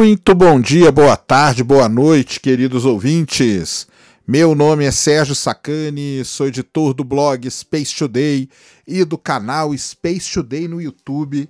[0.00, 3.86] Muito bom dia, boa tarde, boa noite, queridos ouvintes.
[4.26, 8.48] Meu nome é Sérgio Sacani, sou editor do blog Space Today
[8.88, 11.46] e do canal Space Today no YouTube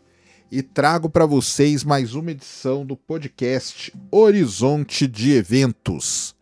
[0.51, 6.34] e trago para vocês mais uma edição do podcast Horizonte de Eventos.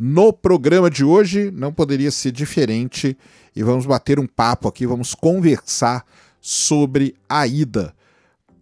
[0.00, 3.18] No programa de hoje não poderia ser diferente
[3.54, 6.06] e vamos bater um papo aqui, vamos conversar
[6.40, 7.94] sobre a ida,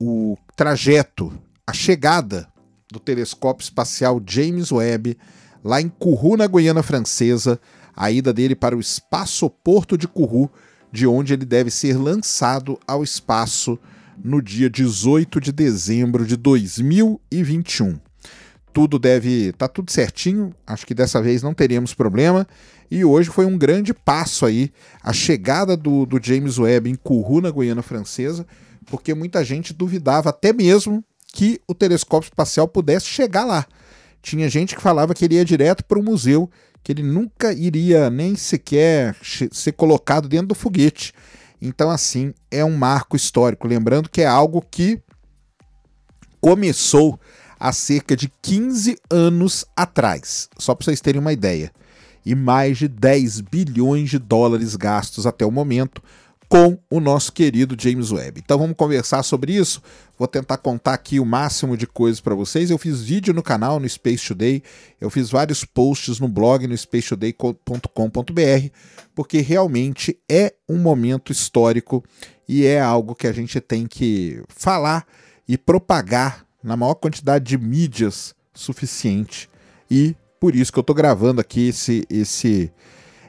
[0.00, 1.32] o trajeto
[1.64, 2.51] a chegada
[2.92, 5.16] do telescópio espacial James Webb
[5.64, 7.58] lá em Kourou, na Guiana Francesa,
[7.96, 10.50] a ida dele para o espaçoporto de Kourou,
[10.90, 13.78] de onde ele deve ser lançado ao espaço
[14.22, 17.98] no dia 18 de dezembro de 2021.
[18.72, 22.46] Tudo deve tá tudo certinho, acho que dessa vez não teríamos problema.
[22.90, 24.70] E hoje foi um grande passo aí
[25.02, 28.46] a chegada do, do James Webb em Kourou, na Guiana Francesa,
[28.86, 33.66] porque muita gente duvidava até mesmo que o telescópio espacial pudesse chegar lá.
[34.20, 36.48] Tinha gente que falava que ele ia direto para o museu,
[36.82, 39.16] que ele nunca iria nem sequer
[39.50, 41.12] ser colocado dentro do foguete.
[41.60, 43.66] Então, assim, é um marco histórico.
[43.66, 45.00] Lembrando que é algo que
[46.40, 47.18] começou
[47.58, 51.72] há cerca de 15 anos atrás, só para vocês terem uma ideia.
[52.26, 56.02] E mais de 10 bilhões de dólares gastos até o momento
[56.52, 58.42] com o nosso querido James Webb.
[58.44, 59.82] Então vamos conversar sobre isso.
[60.18, 62.68] Vou tentar contar aqui o máximo de coisas para vocês.
[62.70, 64.62] Eu fiz vídeo no canal no Space Today,
[65.00, 68.68] eu fiz vários posts no blog no spacetoday.com.br,
[69.14, 72.04] porque realmente é um momento histórico
[72.46, 75.06] e é algo que a gente tem que falar
[75.48, 79.48] e propagar na maior quantidade de mídias suficiente.
[79.90, 82.70] E por isso que eu estou gravando aqui esse, esse,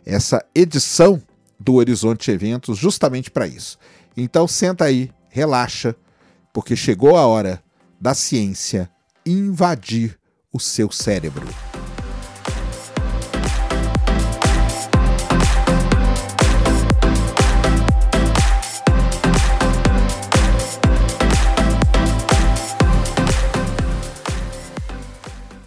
[0.05, 1.23] essa edição
[1.59, 3.77] do Horizonte Eventos justamente para isso.
[4.15, 5.95] Então senta aí, relaxa,
[6.51, 7.63] porque chegou a hora
[7.99, 8.89] da ciência
[9.25, 10.17] invadir
[10.51, 11.47] o seu cérebro.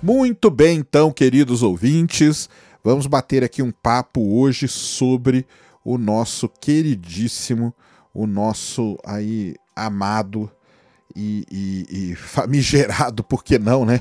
[0.02, 2.48] Muito bem, então, queridos ouvintes,
[2.84, 5.44] vamos bater aqui um papo hoje sobre
[5.86, 7.72] o nosso queridíssimo,
[8.12, 10.50] o nosso aí amado
[11.14, 14.00] e, e, e famigerado, por que não, né?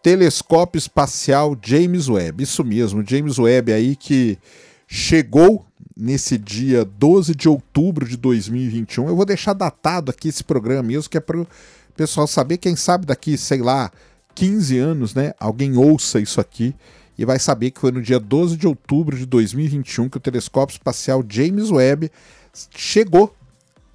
[0.00, 2.44] Telescópio Espacial James Webb.
[2.44, 4.38] Isso mesmo, James Webb aí que
[4.86, 9.08] chegou nesse dia 12 de outubro de 2021.
[9.08, 11.48] Eu vou deixar datado aqui esse programa mesmo, que é para o
[11.96, 13.90] pessoal saber, quem sabe daqui, sei lá,
[14.36, 15.32] 15 anos, né?
[15.40, 16.76] Alguém ouça isso aqui
[17.18, 20.74] e vai saber que foi no dia 12 de outubro de 2021 que o telescópio
[20.74, 22.10] espacial James Webb
[22.70, 23.34] chegou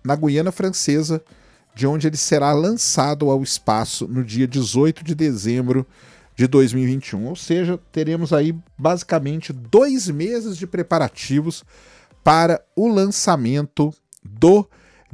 [0.03, 1.23] na Guiana Francesa,
[1.73, 5.87] de onde ele será lançado ao espaço no dia 18 de dezembro
[6.35, 7.25] de 2021.
[7.25, 11.63] Ou seja, teremos aí basicamente dois meses de preparativos
[12.23, 14.67] para o lançamento do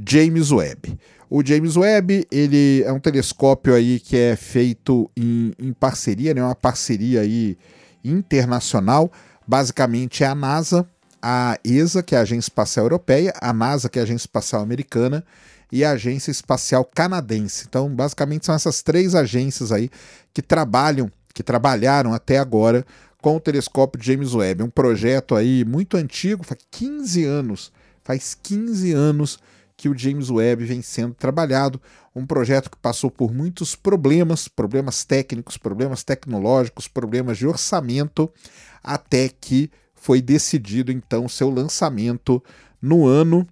[0.04, 0.98] James Webb.
[1.30, 6.44] O James Webb ele é um telescópio aí que é feito em, em parceria, né,
[6.44, 7.56] uma parceria aí
[8.04, 9.12] internacional.
[9.48, 10.88] Basicamente é a NASA,
[11.22, 14.62] a ESA, que é a Agência Espacial Europeia, a NASA, que é a Agência Espacial
[14.62, 15.24] Americana,
[15.72, 17.66] e a Agência Espacial Canadense.
[17.68, 19.90] Então, basicamente são essas três agências aí
[20.34, 22.86] que trabalham, que trabalharam até agora
[23.22, 24.62] com o telescópio James Webb.
[24.62, 27.72] É um projeto aí muito antigo, faz 15 anos,
[28.04, 29.40] faz 15 anos
[29.78, 31.82] que o James Webb vem sendo trabalhado,
[32.20, 38.30] um projeto que passou por muitos problemas, problemas técnicos, problemas tecnológicos, problemas de orçamento,
[38.84, 42.44] até que foi decidido então seu lançamento
[42.82, 43.48] no ano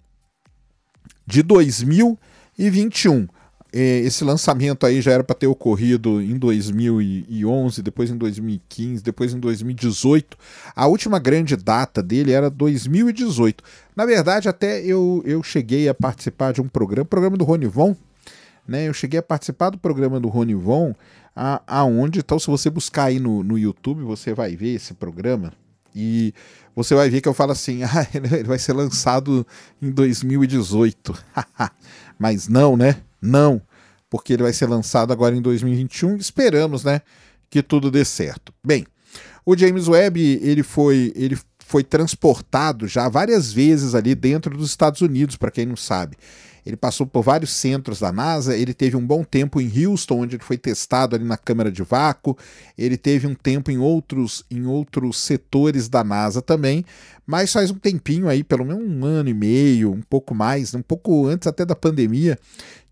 [1.26, 3.28] de 2021.
[3.74, 9.34] É, esse lançamento aí já era para ter ocorrido em 2011, depois em 2015, depois
[9.34, 10.38] em 2018.
[10.74, 13.64] A última grande data dele era 2018.
[13.96, 17.96] Na verdade, até eu, eu cheguei a participar de um programa, programa do Rony Von,
[18.68, 18.88] né?
[18.88, 20.94] Eu cheguei a participar do programa do Rony Von,
[21.36, 25.54] a, aonde, então, se você buscar aí no, no YouTube, você vai ver esse programa
[25.96, 26.34] e
[26.76, 29.46] você vai ver que eu falo assim, ah, ele vai ser lançado
[29.82, 31.14] em 2018.
[32.20, 32.98] Mas não, né?
[33.22, 33.62] Não,
[34.10, 36.18] porque ele vai ser lançado agora em 2021.
[36.18, 37.02] Esperamos, né,
[37.50, 38.54] que tudo dê certo.
[38.64, 38.86] Bem,
[39.46, 45.02] o James Webb ele foi ele foi transportado já várias vezes ali dentro dos Estados
[45.02, 46.16] Unidos, para quem não sabe.
[46.68, 50.36] Ele passou por vários centros da NASA, ele teve um bom tempo em Houston, onde
[50.36, 52.38] ele foi testado ali na câmara de vácuo,
[52.78, 56.84] ele teve um tempo em outros, em outros setores da NASA também,
[57.26, 60.82] mas faz um tempinho aí, pelo menos um ano e meio, um pouco mais, um
[60.82, 62.38] pouco antes até da pandemia,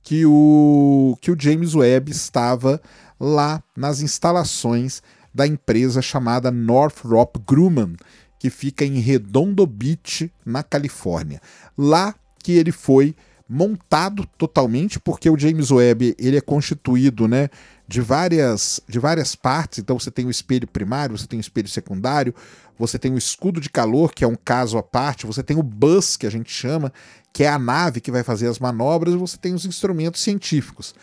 [0.02, 2.82] que o, que o James Webb estava
[3.20, 7.98] lá nas instalações da empresa chamada Northrop Grumman,
[8.40, 11.42] que fica em Redondo Beach, na Califórnia.
[11.78, 13.14] Lá que ele foi
[13.48, 17.50] montado totalmente, porque o James Webb ele é constituído né,
[17.88, 19.80] de, várias, de várias partes.
[19.80, 22.34] Então você tem o espelho primário, você tem o espelho secundário,
[22.78, 25.64] você tem o escudo de calor, que é um caso à parte, você tem o
[25.64, 26.92] bus, que a gente chama,
[27.32, 30.96] que é a nave que vai fazer as manobras, e você tem os instrumentos científicos.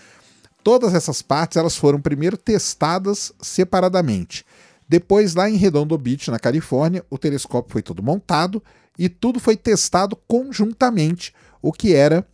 [0.64, 4.44] Todas essas partes elas foram primeiro testadas separadamente.
[4.88, 8.62] Depois, lá em Redondo Beach, na Califórnia, o telescópio foi todo montado
[8.98, 12.26] e tudo foi testado conjuntamente, o que era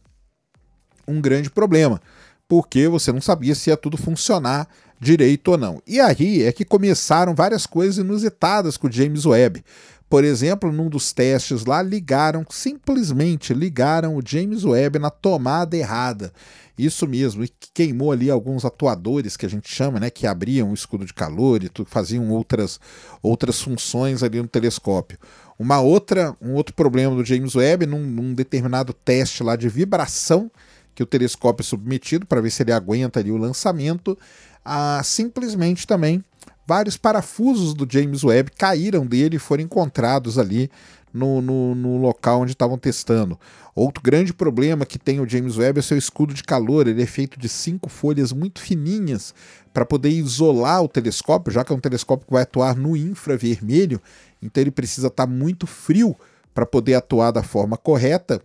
[1.08, 2.00] um grande problema,
[2.46, 4.68] porque você não sabia se ia tudo funcionar
[5.00, 5.82] direito ou não.
[5.86, 9.64] E aí é que começaram várias coisas inusitadas com o James Webb.
[10.08, 16.32] Por exemplo, num dos testes lá, ligaram, simplesmente ligaram o James Webb na tomada errada.
[16.78, 20.74] Isso mesmo, e queimou ali alguns atuadores que a gente chama, né, que abriam o
[20.74, 22.80] escudo de calor e faziam outras,
[23.20, 25.18] outras funções ali no telescópio.
[25.58, 30.50] Uma outra, um outro problema do James Webb, num, num determinado teste lá de vibração
[30.98, 34.18] que o telescópio é submetido para ver se ele aguenta ali o lançamento,
[34.64, 36.24] ah, simplesmente também
[36.66, 40.68] vários parafusos do James Webb caíram dele e foram encontrados ali
[41.14, 43.38] no, no, no local onde estavam testando.
[43.76, 46.88] Outro grande problema que tem o James Webb é seu escudo de calor.
[46.88, 49.32] Ele é feito de cinco folhas muito fininhas
[49.72, 54.02] para poder isolar o telescópio, já que é um telescópio que vai atuar no infravermelho,
[54.42, 56.16] então ele precisa estar tá muito frio
[56.52, 58.42] para poder atuar da forma correta.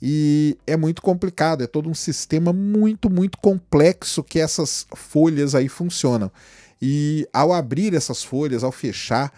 [0.00, 5.68] E é muito complicado, é todo um sistema muito, muito complexo que essas folhas aí
[5.68, 6.30] funcionam.
[6.80, 9.32] E ao abrir essas folhas, ao fechar,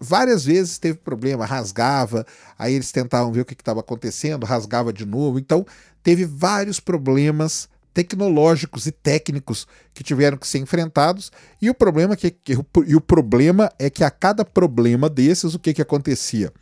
[0.00, 2.26] várias vezes teve problema, rasgava,
[2.58, 5.38] aí eles tentavam ver o que estava acontecendo, rasgava de novo.
[5.38, 5.64] Então,
[6.02, 11.32] teve vários problemas tecnológicos e técnicos que tiveram que ser enfrentados.
[11.62, 12.52] E o problema que, que
[12.86, 16.52] e o problema é que a cada problema desses, o que, que acontecia?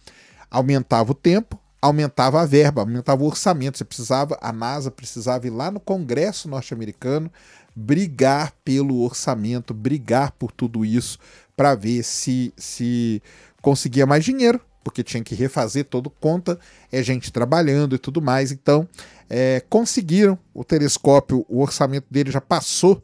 [0.49, 3.77] Aumentava o tempo, aumentava a verba, aumentava o orçamento.
[3.77, 7.31] Você precisava, a NASA precisava ir lá no Congresso norte-americano
[7.77, 11.19] brigar pelo orçamento, brigar por tudo isso
[11.57, 13.23] para ver se se
[13.61, 16.59] conseguia mais dinheiro, porque tinha que refazer todo conta,
[16.91, 18.53] é gente trabalhando e tudo mais.
[18.53, 18.89] Então,
[19.29, 23.03] é, conseguiram o telescópio, o orçamento dele já passou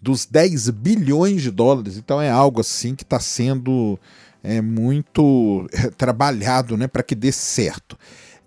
[0.00, 1.96] dos 10 bilhões de dólares.
[1.96, 3.98] Então é algo assim que está sendo
[4.44, 7.98] é, muito é, trabalhado né, para que dê certo.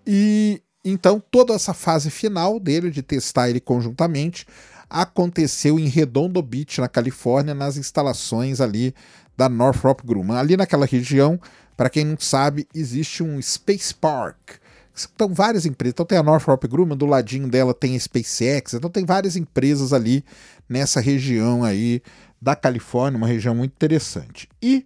[0.05, 4.45] E então toda essa fase final dele, de testar ele conjuntamente,
[4.89, 8.93] aconteceu em Redondo Beach, na Califórnia, nas instalações ali
[9.35, 10.37] da Northrop Grumman.
[10.37, 11.39] Ali naquela região,
[11.75, 14.51] para quem não sabe, existe um Space Park.
[15.13, 15.93] Então, várias empresas.
[15.93, 18.73] Então, tem a Northrop Grumman, do ladinho dela tem a SpaceX.
[18.73, 20.23] Então, tem várias empresas ali
[20.67, 22.01] nessa região aí
[22.41, 24.47] da Califórnia, uma região muito interessante.
[24.61, 24.85] E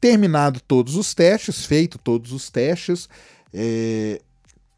[0.00, 3.08] Terminado todos os testes, feito todos os testes,
[3.52, 4.20] é,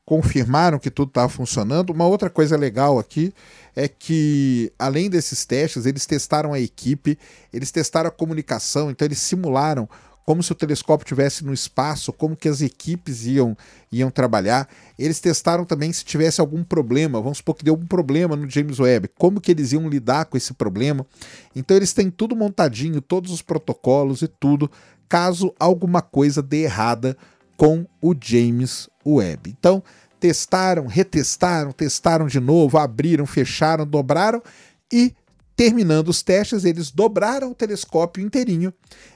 [0.04, 1.90] confirmaram que tudo estava funcionando.
[1.90, 3.32] Uma outra coisa legal aqui
[3.74, 7.18] é que, além desses testes, eles testaram a equipe,
[7.52, 9.88] eles testaram a comunicação, então eles simularam
[10.24, 13.56] como se o telescópio estivesse no espaço, como que as equipes iam,
[13.90, 14.68] iam trabalhar.
[14.98, 18.78] Eles testaram também se tivesse algum problema, vamos supor que deu algum problema no James
[18.78, 21.06] Webb, como que eles iam lidar com esse problema.
[21.54, 24.70] Então eles têm tudo montadinho, todos os protocolos e tudo
[25.12, 27.14] caso alguma coisa dê errada
[27.54, 29.50] com o James Webb.
[29.50, 29.82] Então,
[30.18, 34.42] testaram, retestaram, testaram de novo, abriram, fecharam, dobraram
[34.90, 35.14] e
[35.54, 38.72] terminando os testes, eles dobraram o telescópio inteirinho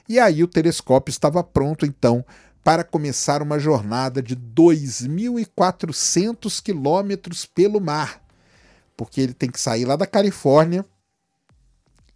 [0.07, 2.23] e aí o telescópio estava pronto então
[2.63, 8.21] para começar uma jornada de 2.400 quilômetros pelo mar,
[8.95, 10.85] porque ele tem que sair lá da Califórnia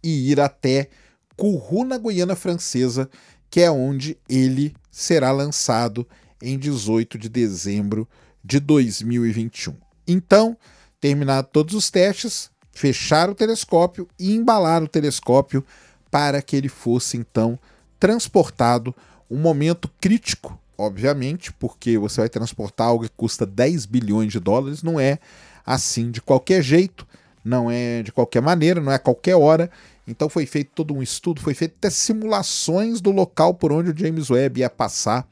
[0.00, 0.88] e ir até
[1.36, 3.10] Kourou, na Guiana Francesa,
[3.52, 6.08] que é onde ele será lançado
[6.40, 8.08] em 18 de dezembro
[8.42, 9.74] de 2021.
[10.08, 10.56] Então,
[10.98, 15.62] terminados todos os testes, fechar o telescópio e embalar o telescópio
[16.10, 17.58] para que ele fosse então
[18.00, 18.96] transportado
[19.30, 24.82] um momento crítico, obviamente, porque você vai transportar algo que custa 10 bilhões de dólares,
[24.82, 25.18] não é
[25.64, 27.06] assim de qualquer jeito,
[27.44, 29.70] não é de qualquer maneira, não é a qualquer hora,
[30.06, 33.96] então foi feito todo um estudo, foi feito até simulações do local por onde o
[33.96, 35.28] James Webb ia passar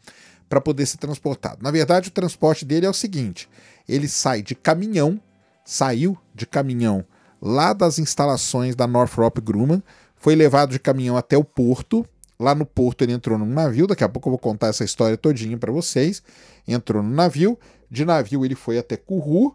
[0.49, 1.63] para poder ser transportado.
[1.63, 3.49] Na verdade, o transporte dele é o seguinte:
[3.89, 5.21] ele sai de caminhão,
[5.65, 7.05] saiu de caminhão
[7.41, 9.83] lá das instalações da Northrop Grumman,
[10.15, 12.07] foi levado de caminhão até o porto.
[12.39, 15.17] Lá no porto ele entrou num navio, daqui a pouco eu vou contar essa história
[15.17, 16.23] todinha para vocês.
[16.67, 17.59] Entrou no navio,
[17.91, 19.55] de navio ele foi até Kourou,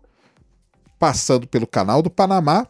[0.99, 2.67] passando pelo canal do Panamá.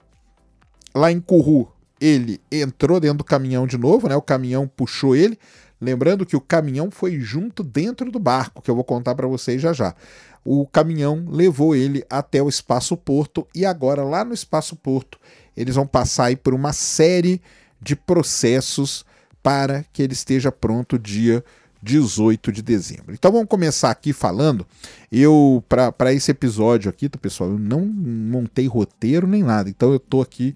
[0.94, 1.70] Lá em Curru,
[2.06, 4.16] ele entrou dentro do caminhão de novo, né?
[4.16, 5.40] O caminhão puxou ele.
[5.82, 9.62] Lembrando que o caminhão foi junto dentro do barco, que eu vou contar para vocês
[9.62, 9.96] já já.
[10.44, 15.20] O caminhão levou ele até o Espaço Porto e agora lá no Espaço Porto
[15.58, 17.42] eles vão passar aí por uma série
[17.82, 19.04] de processos
[19.42, 21.44] para que ele esteja pronto dia
[21.82, 23.14] 18 de dezembro.
[23.14, 24.66] Então vamos começar aqui falando.
[25.12, 29.70] Eu, para esse episódio aqui, tá, pessoal, eu não montei roteiro nem nada.
[29.70, 30.56] Então eu tô aqui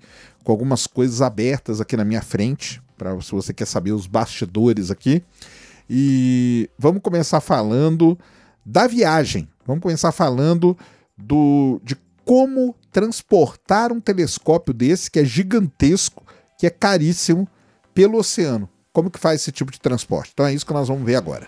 [0.49, 4.89] com algumas coisas abertas aqui na minha frente, para se você quer saber os bastidores
[4.89, 5.21] aqui.
[5.87, 8.17] E vamos começar falando
[8.65, 9.47] da viagem.
[9.63, 10.75] Vamos começar falando
[11.15, 16.25] do, de como transportar um telescópio desse, que é gigantesco,
[16.57, 17.47] que é caríssimo,
[17.93, 18.67] pelo oceano.
[18.91, 20.31] Como que faz esse tipo de transporte?
[20.33, 21.47] Então é isso que nós vamos ver agora.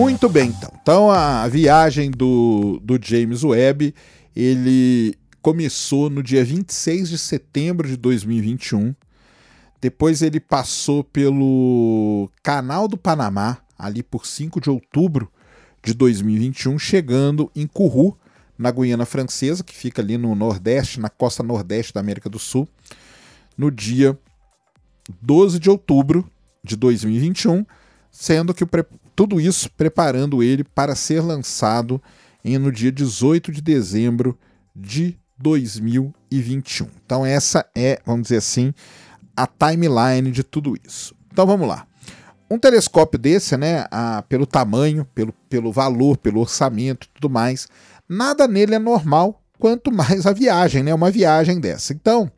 [0.00, 0.70] Muito bem, então.
[0.82, 3.94] Então a viagem do, do James Webb,
[4.34, 8.94] ele começou no dia 26 de setembro de 2021
[9.80, 15.30] depois ele passou pelo Canal do Panamá, ali por 5 de outubro
[15.82, 18.16] de 2021, chegando em Curru,
[18.58, 22.68] na Guiana Francesa, que fica ali no Nordeste, na costa Nordeste da América do Sul,
[23.56, 24.18] no dia
[25.22, 26.30] 12 de outubro
[26.62, 27.64] de 2021,
[28.10, 28.66] sendo que
[29.20, 32.02] tudo isso preparando ele para ser lançado
[32.42, 34.34] em, no dia 18 de dezembro
[34.74, 36.86] de 2021.
[37.04, 38.72] Então, essa é, vamos dizer assim,
[39.36, 41.14] a timeline de tudo isso.
[41.30, 41.86] Então vamos lá.
[42.50, 47.68] Um telescópio desse, né, a, pelo tamanho, pelo, pelo valor, pelo orçamento tudo mais,
[48.08, 51.92] nada nele é normal, quanto mais a viagem, né, uma viagem dessa.
[51.92, 52.32] Então,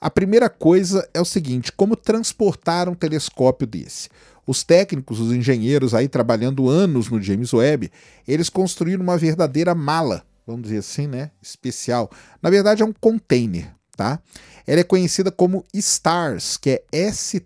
[0.00, 4.08] a primeira coisa é o seguinte: como transportar um telescópio desse?
[4.46, 7.90] Os técnicos, os engenheiros aí trabalhando anos no James Webb,
[8.26, 12.10] eles construíram uma verdadeira mala, vamos dizer assim, né, especial.
[12.40, 14.20] Na verdade é um container, tá?
[14.66, 17.42] Ela é conhecida como STARS, que é S-T-T-A-R-S,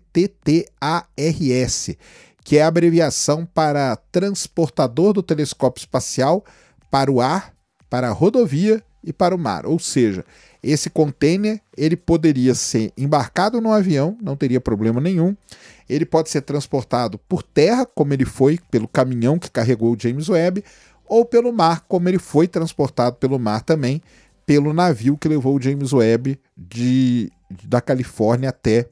[2.43, 6.43] que é a abreviação para Transportador do Telescópio Espacial
[6.89, 7.53] para o Ar,
[7.89, 9.65] para a Rodovia e para o Mar.
[9.65, 10.25] Ou seja,
[10.63, 15.35] esse container ele poderia ser embarcado no avião, não teria problema nenhum.
[15.89, 20.29] Ele pode ser transportado por terra, como ele foi pelo caminhão que carregou o James
[20.29, 20.63] Webb,
[21.05, 24.01] ou pelo mar, como ele foi transportado pelo mar também,
[24.45, 27.31] pelo navio que levou o James Webb de,
[27.63, 28.87] da Califórnia até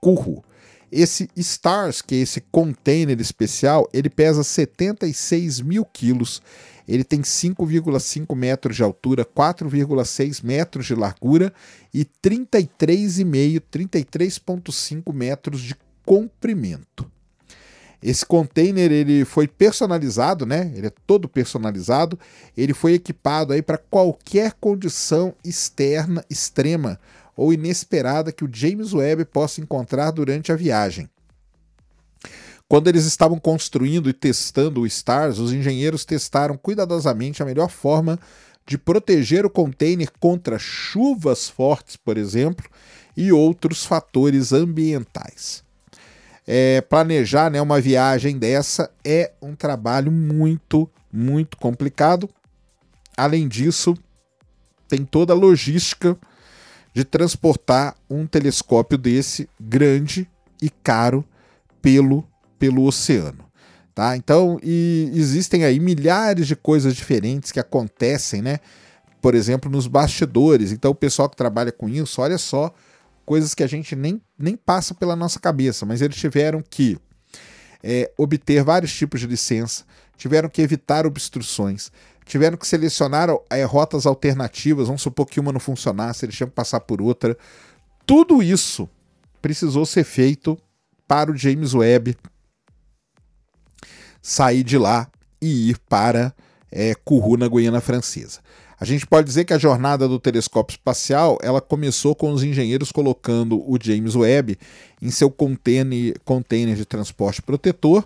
[0.00, 0.44] Curru.
[0.90, 6.40] Esse Stars, que é esse container especial, ele pesa 76 mil quilos.
[6.86, 11.52] Ele tem 5,5 metros de altura, 4,6 metros de largura
[11.92, 15.74] e 33,5, 33,5 metros de
[16.04, 17.10] comprimento.
[18.02, 20.72] Esse container ele foi personalizado, né?
[20.76, 22.18] Ele é todo personalizado.
[22.56, 27.00] Ele foi equipado aí para qualquer condição externa extrema
[27.34, 31.08] ou inesperada que o James Webb possa encontrar durante a viagem.
[32.68, 38.18] Quando eles estavam construindo e testando o STARS, os engenheiros testaram cuidadosamente a melhor forma
[38.66, 42.66] de proteger o container contra chuvas fortes, por exemplo,
[43.16, 45.64] e outros fatores ambientais
[46.46, 52.28] é, planejar né, uma viagem dessa é um trabalho muito, muito complicado.
[53.16, 53.96] Além disso,
[54.88, 56.16] tem toda a logística
[56.94, 60.30] de transportar um telescópio desse grande
[60.62, 61.24] e caro
[61.82, 62.24] pelo,
[62.58, 63.44] pelo oceano.
[63.94, 64.14] Tá?
[64.14, 68.58] Então, e existem aí milhares de coisas diferentes que acontecem, né?
[69.22, 70.70] Por exemplo, nos bastidores.
[70.70, 72.74] Então, o pessoal que trabalha com isso, olha só
[73.24, 76.98] coisas que a gente nem, nem passa pela nossa cabeça, mas eles tiveram que
[77.82, 79.84] é, obter vários tipos de licença,
[80.16, 81.90] tiveram que evitar obstruções,
[82.26, 86.54] tiveram que selecionar é, rotas alternativas, vamos supor que uma não funcionasse, eles tinham que
[86.54, 87.36] passar por outra.
[88.04, 88.88] Tudo isso
[89.40, 90.58] precisou ser feito
[91.08, 92.16] para o James Webb
[94.26, 95.08] sair de lá
[95.40, 96.34] e ir para
[96.72, 98.40] é, Kourou, na Guiana Francesa.
[98.78, 102.90] A gente pode dizer que a jornada do telescópio espacial ela começou com os engenheiros
[102.90, 104.58] colocando o James Webb
[105.00, 108.04] em seu container, container de transporte protetor.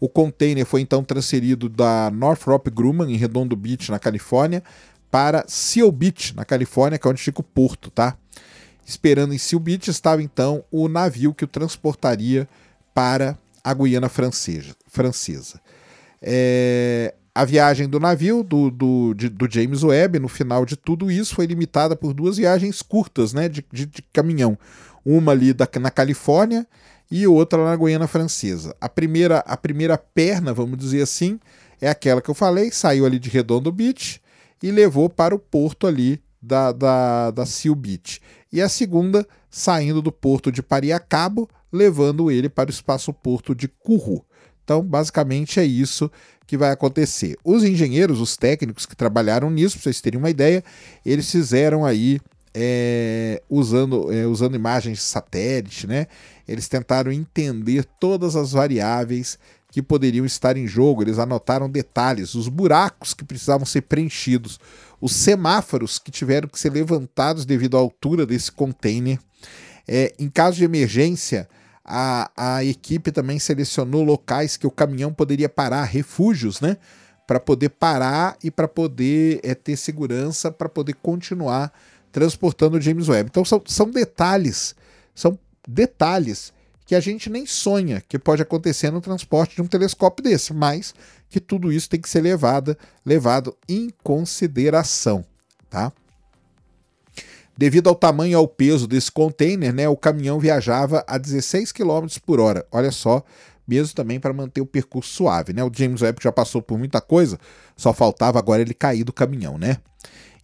[0.00, 4.64] O container foi então transferido da Northrop Grumman, em Redondo Beach, na Califórnia,
[5.12, 8.16] para Seal Beach, na Califórnia, que é onde fica o porto, tá?
[8.84, 12.48] Esperando em Seal Beach estava então o navio que o transportaria
[12.92, 14.74] para a Guiana francesa.
[14.86, 15.60] francesa.
[16.20, 17.14] É...
[17.34, 21.34] A viagem do navio do, do, de, do, James Webb, no final de tudo isso,
[21.34, 24.58] foi limitada por duas viagens curtas né, de, de, de caminhão.
[25.02, 26.66] Uma ali da, na Califórnia
[27.10, 28.76] e outra na Guiana Francesa.
[28.78, 31.40] A primeira, a primeira perna, vamos dizer assim,
[31.80, 34.20] é aquela que eu falei, saiu ali de Redondo Beach
[34.62, 38.20] e levou para o porto ali da, da, da Seal Beach.
[38.52, 43.68] E a segunda, saindo do porto de Pariacabo, levando ele para o espaço porto de
[43.68, 44.24] Curru.
[44.64, 46.10] Então, basicamente é isso
[46.46, 47.36] que vai acontecer.
[47.44, 50.64] Os engenheiros, os técnicos que trabalharam nisso, para vocês terem uma ideia,
[51.04, 52.18] eles fizeram aí
[52.54, 56.06] é, usando, é, usando imagens de satélite, né?
[56.48, 59.38] Eles tentaram entender todas as variáveis
[59.70, 61.02] que poderiam estar em jogo.
[61.02, 64.60] Eles anotaram detalhes, os buracos que precisavam ser preenchidos,
[65.00, 69.18] os semáforos que tiveram que ser levantados devido à altura desse container.
[69.86, 71.48] É, em caso de emergência,
[71.84, 76.76] a, a equipe também selecionou locais que o caminhão poderia parar, refúgios, né?
[77.26, 81.72] Para poder parar e para poder é, ter segurança, para poder continuar
[82.10, 83.30] transportando o James Webb.
[83.30, 84.74] Então são, são detalhes,
[85.14, 86.52] são detalhes
[86.84, 90.94] que a gente nem sonha que pode acontecer no transporte de um telescópio desse, mas
[91.30, 95.24] que tudo isso tem que ser levado, levado em consideração,
[95.70, 95.92] tá?
[97.56, 102.06] Devido ao tamanho e ao peso desse container, né, o caminhão viajava a 16 km
[102.24, 102.66] por hora.
[102.72, 103.22] Olha só,
[103.66, 105.52] mesmo também para manter o percurso suave.
[105.52, 105.62] Né?
[105.62, 107.38] O James Webb já passou por muita coisa,
[107.76, 109.58] só faltava agora ele cair do caminhão.
[109.58, 109.76] né?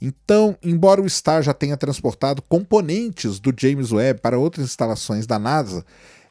[0.01, 5.39] Então, embora o Star já tenha transportado componentes do James Webb para outras instalações da
[5.39, 5.85] NASA,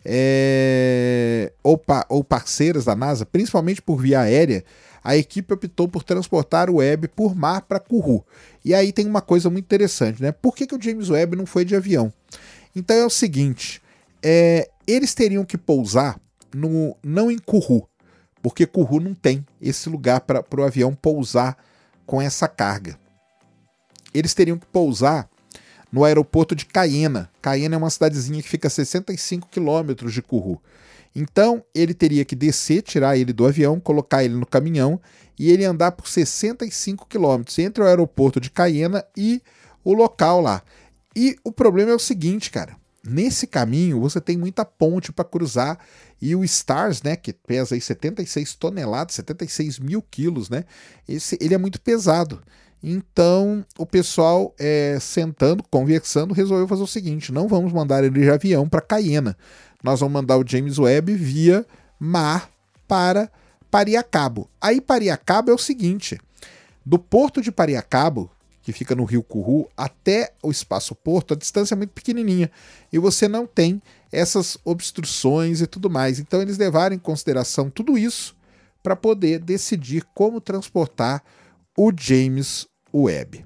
[0.05, 1.51] é...
[1.61, 2.05] ou, pa...
[2.07, 4.63] ou parceiras da NASA, principalmente por via aérea,
[5.07, 8.27] a equipe optou por transportar o Webb por mar para Kourou.
[8.65, 10.33] E aí tem uma coisa muito interessante, né?
[10.33, 12.11] Por que, que o James Webb não foi de avião?
[12.75, 13.81] Então é o seguinte:
[14.21, 16.19] é, eles teriam que pousar
[16.53, 17.87] no, não em Kourou,
[18.43, 21.57] porque Kourou não tem esse lugar para o avião pousar
[22.05, 22.99] com essa carga.
[24.13, 25.29] Eles teriam que pousar
[25.89, 27.31] no aeroporto de Cayena.
[27.41, 30.61] Cayena é uma cidadezinha que fica a 65 quilômetros de Kourou.
[31.19, 35.01] Então ele teria que descer, tirar ele do avião, colocar ele no caminhão
[35.37, 39.41] e ele andar por 65 quilômetros entre o aeroporto de Cayena e
[39.83, 40.61] o local lá.
[41.15, 42.77] E o problema é o seguinte, cara.
[43.03, 45.79] Nesse caminho você tem muita ponte para cruzar
[46.21, 50.65] e o Stars, né, que pesa aí 76 toneladas, 76 mil quilos, né,
[51.07, 52.43] esse, ele é muito pesado.
[52.81, 58.29] Então o pessoal é, sentando, conversando, resolveu fazer o seguinte: não vamos mandar ele de
[58.29, 59.35] avião para Cayena
[59.83, 61.65] nós vamos mandar o James Webb via
[61.99, 62.49] mar
[62.87, 63.31] para
[63.69, 64.49] Pariacabo.
[64.59, 66.19] Aí Pariacabo é o seguinte:
[66.85, 68.29] do porto de Pariacabo,
[68.61, 72.51] que fica no Rio Curru, até o espaço porto, a distância é muito pequenininha
[72.91, 76.19] e você não tem essas obstruções e tudo mais.
[76.19, 78.35] Então eles levaram em consideração tudo isso
[78.81, 81.23] para poder decidir como transportar
[81.77, 83.45] o James Webb.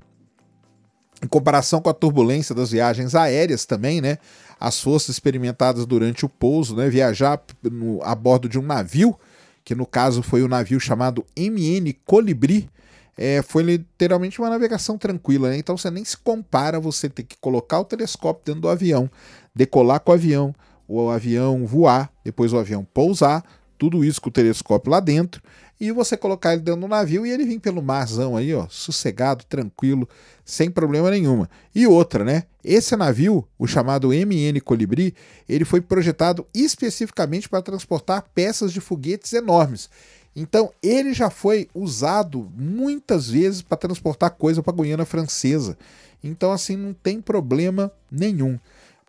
[1.22, 4.18] Em comparação com a turbulência das viagens aéreas também, né?
[4.62, 9.18] as forças experimentadas durante o pouso, né, viajar no, a bordo de um navio,
[9.66, 12.70] que no caso foi o um navio chamado MN Colibri,
[13.18, 15.58] é, foi literalmente uma navegação tranquila, né?
[15.58, 19.10] então você nem se compara você ter que colocar o telescópio dentro do avião,
[19.54, 20.56] decolar com o avião,
[20.88, 23.44] o avião voar, depois o avião pousar,
[23.82, 25.42] tudo isso com o telescópio lá dentro,
[25.80, 29.44] e você colocar ele dentro do navio e ele vir pelo marzão aí, ó, sossegado,
[29.46, 30.08] tranquilo,
[30.46, 31.50] sem problema nenhuma.
[31.74, 32.44] E outra, né?
[32.64, 35.16] Esse navio, o chamado MN Colibri,
[35.50, 39.90] ele foi projetado especificamente para transportar peças de foguetes enormes.
[40.36, 45.76] Então, ele já foi usado muitas vezes para transportar coisa para a Guiana Francesa.
[46.24, 48.60] Então, assim, não tem problema nenhum.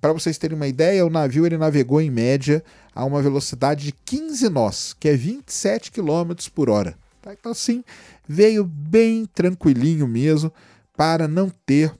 [0.03, 2.61] Para vocês terem uma ideia, o navio ele navegou em média
[2.93, 6.99] a uma velocidade de 15 nós, que é 27 km por hora.
[7.23, 7.33] Tá?
[7.33, 7.85] Então, assim,
[8.27, 10.53] veio bem tranquilinho mesmo
[10.97, 11.95] para não ter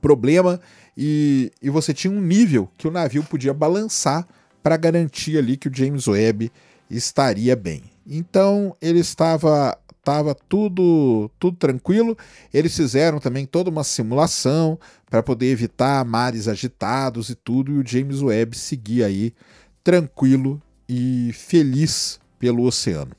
[0.00, 0.58] problema
[0.96, 4.26] e, e você tinha um nível que o navio podia balançar
[4.62, 6.50] para garantir ali que o James Webb
[6.90, 7.82] estaria bem.
[8.06, 12.16] Então ele estava estava tudo tudo tranquilo.
[12.52, 17.86] Eles fizeram também toda uma simulação para poder evitar mares agitados e tudo, e o
[17.86, 19.34] James Webb seguia aí
[19.84, 23.12] tranquilo e feliz pelo oceano.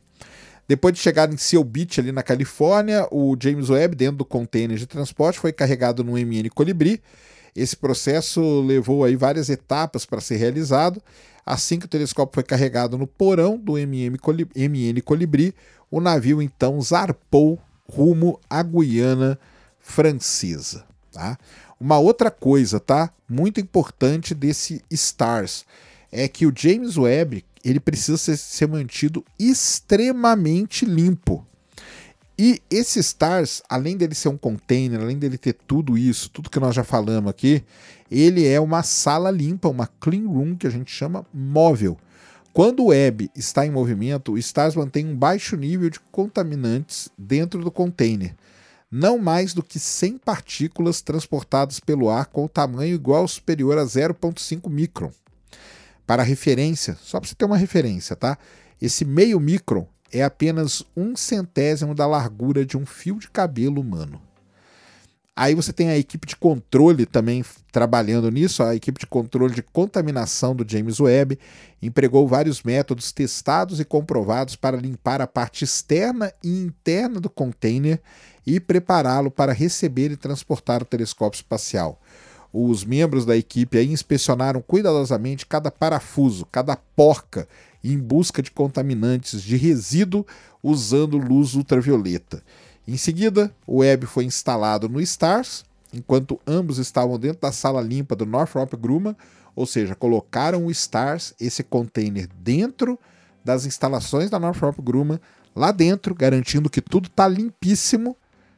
[0.67, 4.77] Depois de chegar em Seal Beach, ali na Califórnia, o James Webb, dentro do container
[4.77, 7.01] de transporte, foi carregado no MN Colibri.
[7.55, 11.01] Esse processo levou aí várias etapas para ser realizado.
[11.49, 14.19] Assim que o telescópio foi carregado no porão do MN
[15.03, 15.55] Colibri,
[15.89, 17.59] o navio então zarpou
[17.91, 19.39] rumo à Guiana
[19.79, 20.85] Francesa.
[21.11, 21.39] Tá?
[21.79, 23.11] Uma outra coisa, tá?
[23.27, 25.65] Muito importante desse STARS
[26.11, 31.43] é que o James Webb ele precisa ser, ser mantido extremamente limpo.
[32.41, 36.57] E esse STARS, além dele ser um container, além dele ter tudo isso, tudo que
[36.57, 37.65] nós já falamos aqui,
[38.09, 41.97] ele é uma sala limpa, uma clean room que a gente chama móvel.
[42.53, 47.61] Quando o web está em movimento, o STARS mantém um baixo nível de contaminantes dentro
[47.61, 48.33] do container,
[48.89, 53.83] não mais do que 100 partículas transportadas pelo ar com tamanho igual ou superior a
[53.83, 55.11] 0,5 micron.
[56.07, 58.37] Para referência, só para você ter uma referência, tá?
[58.81, 64.21] Esse meio micron é apenas um centésimo da largura de um fio de cabelo humano.
[65.35, 69.61] Aí você tem a equipe de controle também trabalhando nisso, a equipe de controle de
[69.61, 71.39] contaminação do James Webb
[71.81, 78.01] empregou vários métodos testados e comprovados para limpar a parte externa e interna do container
[78.45, 82.01] e prepará-lo para receber e transportar o telescópio espacial.
[82.51, 87.47] Os membros da equipe inspecionaram cuidadosamente cada parafuso, cada porca,
[87.83, 90.25] em busca de contaminantes de resíduo
[90.61, 92.43] usando luz ultravioleta.
[92.87, 95.63] Em seguida, o web foi instalado no STARS,
[95.93, 99.15] enquanto ambos estavam dentro da sala limpa do Northrop Grumman,
[99.55, 102.99] ou seja, colocaram o STARS, esse container, dentro
[103.43, 105.19] das instalações da Northrop Grumman,
[105.55, 108.15] lá dentro, garantindo que tudo está limpíssimo,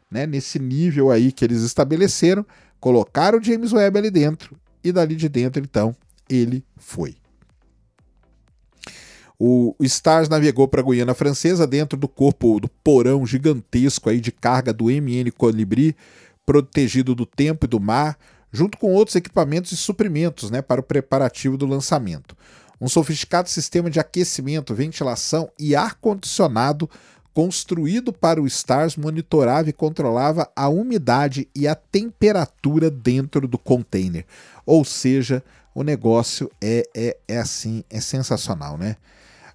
[0.09, 2.45] né, nesse nível aí que eles estabeleceram,
[2.79, 5.95] colocaram o James Webb ali dentro e dali de dentro, então,
[6.29, 7.15] ele foi.
[9.43, 14.31] O Stars navegou para a Guiana Francesa dentro do corpo do porão gigantesco aí de
[14.31, 15.95] carga do MN Colibri,
[16.45, 18.19] protegido do tempo e do mar,
[18.51, 22.37] junto com outros equipamentos e suprimentos né, para o preparativo do lançamento.
[22.79, 26.87] Um sofisticado sistema de aquecimento, ventilação e ar-condicionado
[27.33, 34.23] construído para o STARS monitorava e controlava a umidade e a temperatura dentro do container.
[34.67, 38.97] Ou seja, o negócio é, é, é assim, é sensacional, né?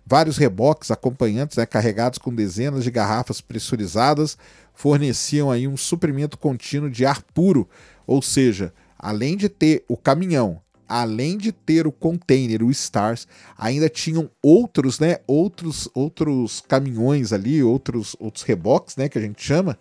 [0.08, 4.38] Vários reboques acompanhantes, né, carregados com dezenas de garrafas pressurizadas,
[4.72, 7.68] forneciam aí um suprimento contínuo de ar puro,
[8.06, 13.26] ou seja, além de ter o caminhão, além de ter o container, o Stars,
[13.58, 19.42] ainda tinham outros, né, outros outros caminhões ali, outros outros reboques, né, que a gente
[19.42, 19.76] chama,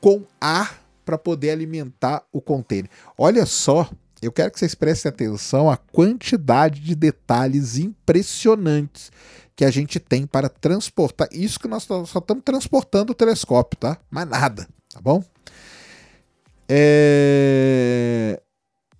[0.00, 2.88] com ar para poder alimentar o container.
[3.18, 3.90] Olha só
[4.22, 9.10] eu quero que vocês prestem atenção à quantidade de detalhes impressionantes
[9.56, 11.28] que a gente tem para transportar.
[11.32, 13.98] Isso que nós só estamos transportando o telescópio, tá?
[14.10, 15.22] Mais nada, tá bom?
[16.68, 18.40] É...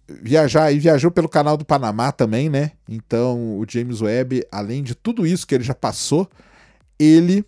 [0.09, 2.73] Viajar e viajou pelo canal do Panamá também, né?
[2.89, 6.29] Então o James Webb, além de tudo isso que ele já passou,
[6.99, 7.45] ele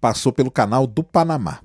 [0.00, 1.60] passou pelo canal do Panamá.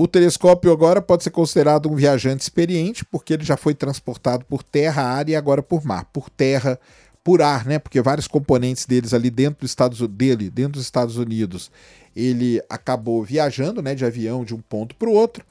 [0.00, 4.62] O telescópio agora pode ser considerado um viajante experiente, porque ele já foi transportado por
[4.62, 6.04] terra, ar e agora por mar.
[6.12, 6.78] Por terra,
[7.24, 7.80] por ar, né?
[7.80, 11.68] Porque vários componentes deles ali dentro dos Estados, dele, dentro dos Estados Unidos,
[12.14, 15.44] ele acabou viajando, né, de avião de um ponto para o outro.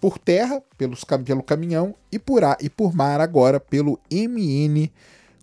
[0.00, 4.88] Por terra, pelos, pelo caminhão, e por ar e por mar agora pelo MN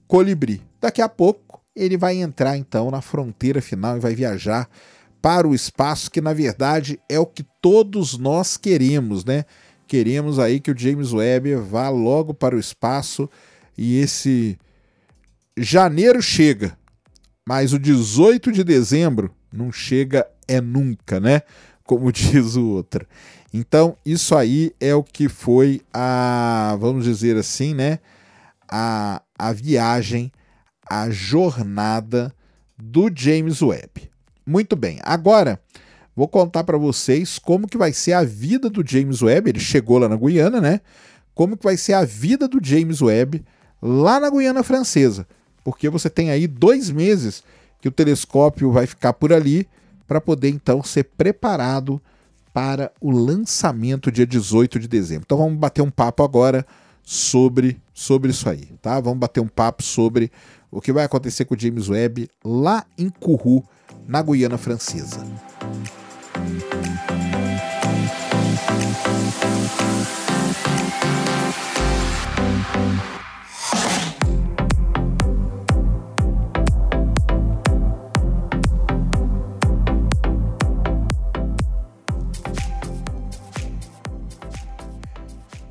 [0.08, 0.62] Colibri.
[0.80, 4.70] Daqui a pouco ele vai entrar então na fronteira final e vai viajar
[5.26, 9.46] para o espaço, que na verdade é o que todos nós queremos, né?
[9.88, 13.28] Queremos aí que o James Webb vá logo para o espaço
[13.76, 14.56] e esse
[15.58, 16.78] janeiro chega,
[17.44, 21.42] mas o 18 de dezembro não chega é nunca, né?
[21.84, 23.08] Como diz o outro.
[23.52, 27.98] Então, isso aí é o que foi a, vamos dizer assim, né?
[28.72, 30.32] A, a viagem,
[30.88, 32.32] a jornada
[32.78, 34.14] do James Webb.
[34.46, 35.00] Muito bem.
[35.04, 35.60] Agora,
[36.16, 39.50] vou contar para vocês como que vai ser a vida do James Webb.
[39.50, 40.82] Ele chegou lá na Guiana, né?
[41.34, 43.44] Como que vai ser a vida do James Webb
[43.82, 45.28] lá na Guiana Francesa.
[45.64, 47.44] Porque você tem aí dois meses
[47.82, 49.68] que o telescópio vai ficar por ali
[50.08, 52.02] para poder então ser preparado
[52.54, 55.24] para o lançamento dia 18 de dezembro.
[55.26, 56.66] Então vamos bater um papo agora
[57.04, 59.00] sobre, sobre isso aí, tá?
[59.00, 60.32] Vamos bater um papo sobre
[60.72, 63.64] o que vai acontecer com o James Webb lá em Kourou,
[64.08, 65.26] na Guiana Francesa.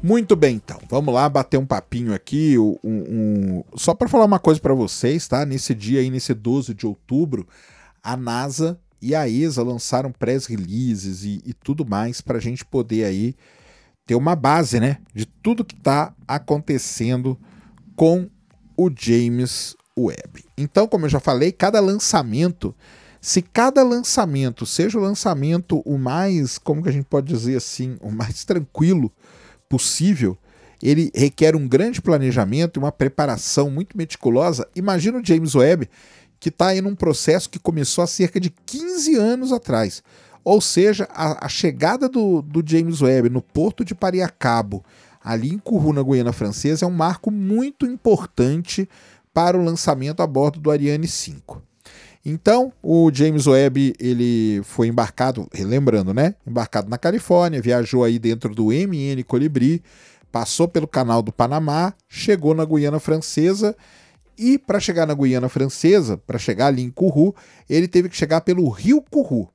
[0.04, 0.78] Muito bem, então.
[0.90, 2.58] Vamos lá bater um papinho aqui.
[2.58, 3.64] Um, um...
[3.74, 5.46] Só para falar uma coisa para vocês, tá?
[5.46, 7.48] Nesse dia aí, nesse 12 de outubro,
[8.04, 12.64] a NASA e a ESA lançaram press releases e, e tudo mais para a gente
[12.64, 13.34] poder aí
[14.06, 17.38] ter uma base, né, de tudo que está acontecendo
[17.96, 18.28] com
[18.76, 20.44] o James Webb.
[20.58, 22.74] Então, como eu já falei, cada lançamento,
[23.20, 27.96] se cada lançamento seja o lançamento o mais, como que a gente pode dizer assim,
[28.00, 29.10] o mais tranquilo
[29.68, 30.36] possível,
[30.82, 34.68] ele requer um grande planejamento e uma preparação muito meticulosa.
[34.76, 35.88] Imagina o James Webb,
[36.44, 40.02] que está em um processo que começou há cerca de 15 anos atrás.
[40.44, 44.84] Ou seja, a, a chegada do, do, James Webb no porto de Pariacabo,
[45.24, 48.86] ali em Kourou, na Guiana Francesa, é um marco muito importante
[49.32, 51.62] para o lançamento a bordo do Ariane 5.
[52.22, 56.34] Então, o James Webb ele foi embarcado, lembrando, né?
[56.46, 59.82] Embarcado na Califórnia, viajou aí dentro do MN Colibri,
[60.30, 63.74] passou pelo Canal do Panamá, chegou na Guiana Francesa
[64.38, 67.34] e para chegar na Guiana Francesa, para chegar ali em Kourou,
[67.68, 69.50] ele teve que chegar pelo Rio Kourou.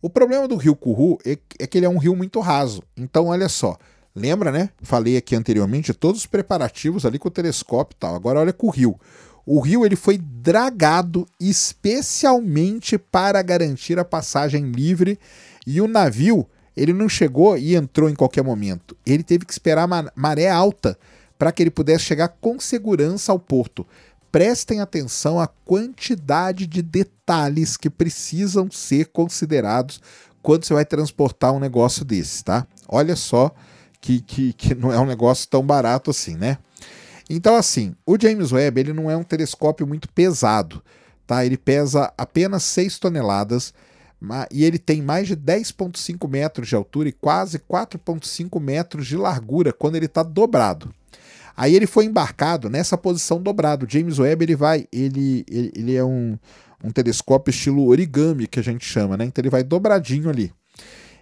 [0.00, 2.82] O problema do rio Kourou é, é que ele é um rio muito raso.
[2.96, 3.76] Então, olha só,
[4.14, 4.70] lembra, né?
[4.82, 8.14] Falei aqui anteriormente todos os preparativos ali com o telescópio e tal.
[8.14, 8.98] Agora olha com o rio.
[9.44, 15.18] O rio ele foi dragado especialmente para garantir a passagem livre
[15.66, 18.96] e o navio ele não chegou e entrou em qualquer momento.
[19.06, 20.98] Ele teve que esperar a maré alta
[21.38, 23.86] para que ele pudesse chegar com segurança ao porto
[24.36, 29.98] prestem atenção à quantidade de detalhes que precisam ser considerados
[30.42, 32.66] quando você vai transportar um negócio desse, tá?
[32.86, 33.50] Olha só
[33.98, 36.58] que, que, que não é um negócio tão barato assim, né?
[37.30, 40.82] Então, assim, o James Webb ele não é um telescópio muito pesado,
[41.26, 41.42] tá?
[41.42, 43.72] Ele pesa apenas 6 toneladas
[44.50, 49.72] e ele tem mais de 10,5 metros de altura e quase 4,5 metros de largura
[49.72, 50.94] quando ele está dobrado.
[51.56, 53.86] Aí ele foi embarcado nessa posição dobrada.
[53.86, 56.38] O James Webb ele vai, ele, ele, ele é um,
[56.84, 59.24] um telescópio estilo origami que a gente chama, né?
[59.24, 60.52] Então ele vai dobradinho ali.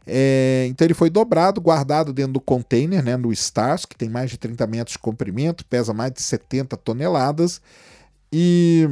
[0.06, 4.30] É, então ele foi dobrado, guardado dentro do container, né, no Stars, que tem mais
[4.30, 7.60] de 30 metros de comprimento, pesa mais de 70 toneladas.
[8.30, 8.86] E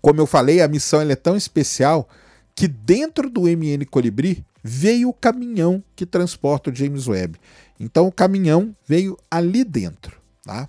[0.00, 2.08] como eu falei, a missão é tão especial
[2.54, 7.38] que dentro do MN Colibri veio o caminhão que transporta o James Webb.
[7.78, 10.66] Então o caminhão veio ali dentro, tá?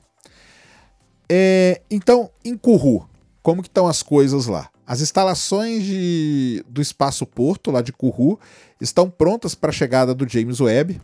[1.30, 3.08] É, então, em Curru,
[3.42, 4.70] como que estão as coisas lá?
[4.86, 8.38] As instalações de, do espaço porto lá de Curru
[8.82, 11.02] estão prontas para a chegada do James Webb.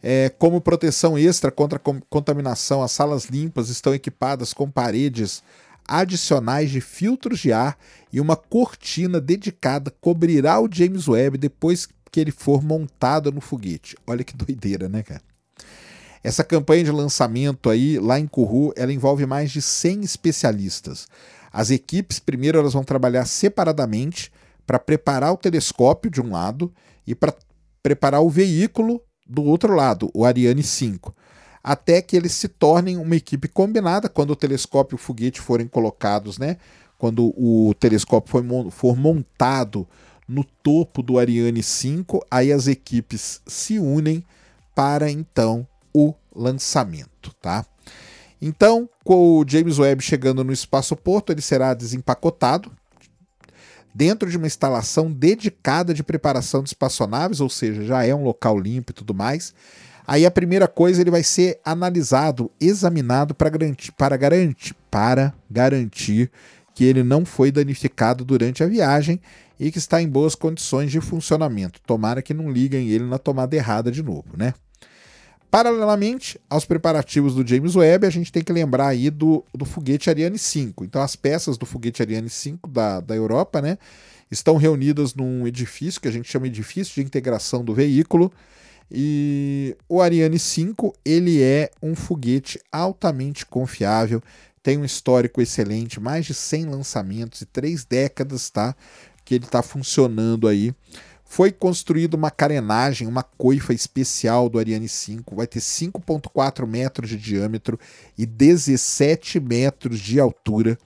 [0.00, 5.42] É, como proteção extra contra contaminação, as salas limpas estão equipadas com paredes
[5.88, 7.78] adicionais de filtros de ar
[8.12, 13.96] e uma cortina dedicada cobrirá o James Webb depois que ele for montado no foguete.
[14.06, 15.22] Olha que doideira, né, cara?
[16.22, 21.06] Essa campanha de lançamento aí, lá em Kourou, ela envolve mais de 100 especialistas.
[21.52, 24.32] As equipes, primeiro, elas vão trabalhar separadamente
[24.66, 26.72] para preparar o telescópio de um lado
[27.06, 27.34] e para
[27.82, 31.14] preparar o veículo do outro lado, o Ariane 5,
[31.62, 35.66] até que eles se tornem uma equipe combinada quando o telescópio e o foguete forem
[35.66, 36.56] colocados, né?
[36.98, 39.86] Quando o telescópio for montado
[40.28, 44.22] no topo do Ariane 5, aí as equipes se unem
[44.74, 47.64] para então o lançamento, tá?
[48.40, 52.70] Então, com o James Webb chegando no espaço porto, ele será desempacotado
[53.92, 58.56] dentro de uma instalação dedicada de preparação de espaçonaves, ou seja, já é um local
[58.56, 59.52] limpo e tudo mais.
[60.06, 66.30] Aí a primeira coisa ele vai ser analisado, examinado para garantir, para garantir, para garantir
[66.78, 69.20] que ele não foi danificado durante a viagem
[69.58, 71.80] e que está em boas condições de funcionamento.
[71.84, 74.54] Tomara que não liguem ele na tomada errada de novo, né?
[75.50, 80.08] Paralelamente aos preparativos do James Webb, a gente tem que lembrar aí do, do foguete
[80.08, 80.84] Ariane 5.
[80.84, 83.76] Então, as peças do foguete Ariane 5 da, da Europa né,
[84.30, 88.32] estão reunidas num edifício que a gente chama de edifício de integração do veículo.
[88.88, 94.22] E o Ariane 5 ele é um foguete altamente confiável,
[94.62, 98.74] tem um histórico excelente, mais de 100 lançamentos e três décadas tá,
[99.24, 100.74] que ele está funcionando aí.
[101.24, 107.18] Foi construída uma carenagem, uma coifa especial do Ariane 5, vai ter 5,4 metros de
[107.18, 107.78] diâmetro
[108.16, 110.78] e 17 metros de altura,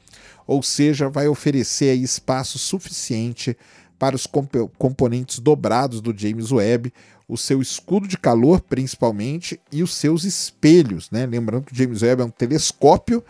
[0.44, 3.56] ou seja, vai oferecer espaço suficiente
[4.02, 6.92] para os comp componentes dobrados do James Webb,
[7.28, 11.24] o seu escudo de calor principalmente e os seus espelhos, né?
[11.24, 13.22] Lembrando que o James Webb é um telescópio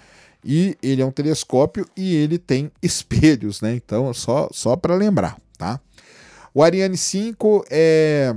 [0.44, 3.74] e ele é um telescópio e ele tem espelhos, né?
[3.74, 5.80] Então, só só para lembrar, tá?
[6.54, 8.34] O Ariane 5 é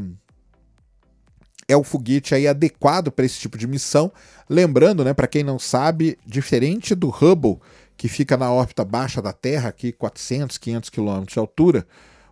[1.68, 4.12] é o foguete aí adequado para esse tipo de missão.
[4.48, 7.60] Lembrando, né, para quem não sabe, diferente do Hubble,
[7.98, 11.88] que fica na órbita baixa da Terra, aqui 400, 500 km de altura,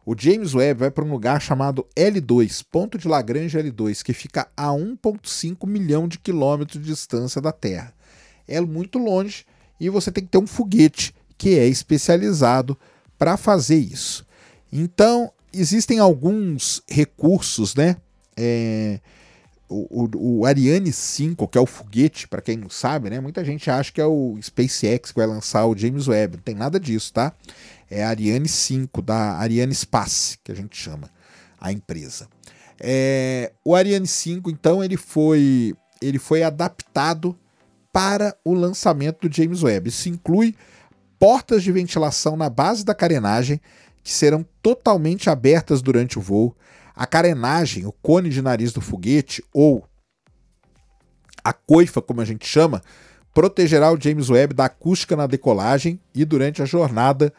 [0.05, 4.47] o James Webb vai para um lugar chamado L2, ponto de Lagrange L2, que fica
[4.55, 7.93] a 1,5 milhão de quilômetros de distância da Terra.
[8.47, 9.45] É muito longe
[9.79, 12.77] e você tem que ter um foguete que é especializado
[13.17, 14.25] para fazer isso.
[14.71, 17.97] Então, existem alguns recursos, né?
[18.35, 18.99] É,
[19.69, 23.19] o, o, o, Ariane 5, que é o foguete, para quem não sabe, né?
[23.19, 26.37] Muita gente acha que é o SpaceX que vai lançar o James Webb.
[26.37, 27.33] Não tem nada disso, tá?
[27.89, 31.09] É a Ariane 5, da Ariane Space, que a gente chama
[31.59, 32.27] a empresa.
[32.79, 37.37] É, o Ariane 5, então, ele foi, ele foi adaptado
[37.93, 39.87] para o lançamento do James Webb.
[39.87, 40.55] Isso inclui
[41.19, 43.61] portas de ventilação na base da carenagem,
[44.03, 46.57] que serão totalmente abertas durante o voo.
[46.95, 49.87] A carenagem, o cone de nariz do foguete, ou
[51.43, 52.81] a coifa, como a gente chama,
[53.33, 57.31] protegerá o James Webb da acústica na decolagem e durante a jornada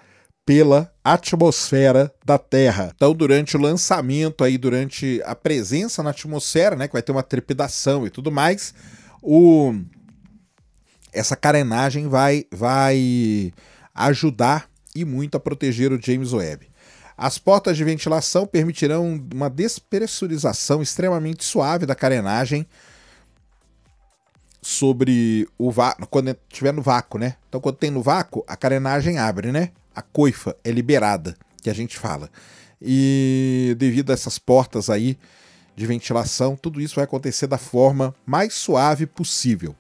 [0.47, 2.93] pela atmosfera da Terra.
[2.95, 7.23] Então, durante o lançamento aí, durante a presença na atmosfera, né, que vai ter uma
[7.23, 8.75] trepidação e tudo mais,
[9.23, 9.75] o
[11.15, 13.53] essa carenagem vai vai
[13.95, 16.69] ajudar e muito a proteger o James Webb.
[17.17, 22.67] As portas de ventilação permitirão uma despressurização extremamente suave da carenagem
[24.61, 27.37] sobre o vácuo, quando estiver no vácuo, né?
[27.49, 29.71] Então, quando tem no vácuo, a carenagem abre, né?
[29.95, 32.29] A coifa é liberada, que a gente fala.
[32.81, 35.17] E devido a essas portas aí
[35.77, 39.77] de ventilação, tudo isso vai acontecer da forma mais suave possível.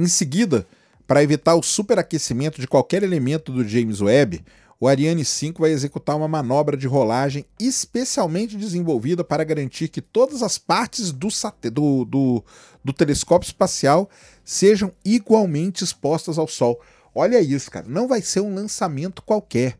[0.00, 0.66] Em seguida,
[1.06, 4.42] para evitar o superaquecimento de qualquer elemento do James Webb,
[4.80, 10.42] o Ariane 5 vai executar uma manobra de rolagem especialmente desenvolvida para garantir que todas
[10.42, 11.28] as partes do,
[11.70, 12.44] do, do,
[12.82, 14.08] do telescópio espacial
[14.42, 16.80] sejam igualmente expostas ao Sol.
[17.14, 17.84] Olha isso, cara.
[17.86, 19.76] Não vai ser um lançamento qualquer,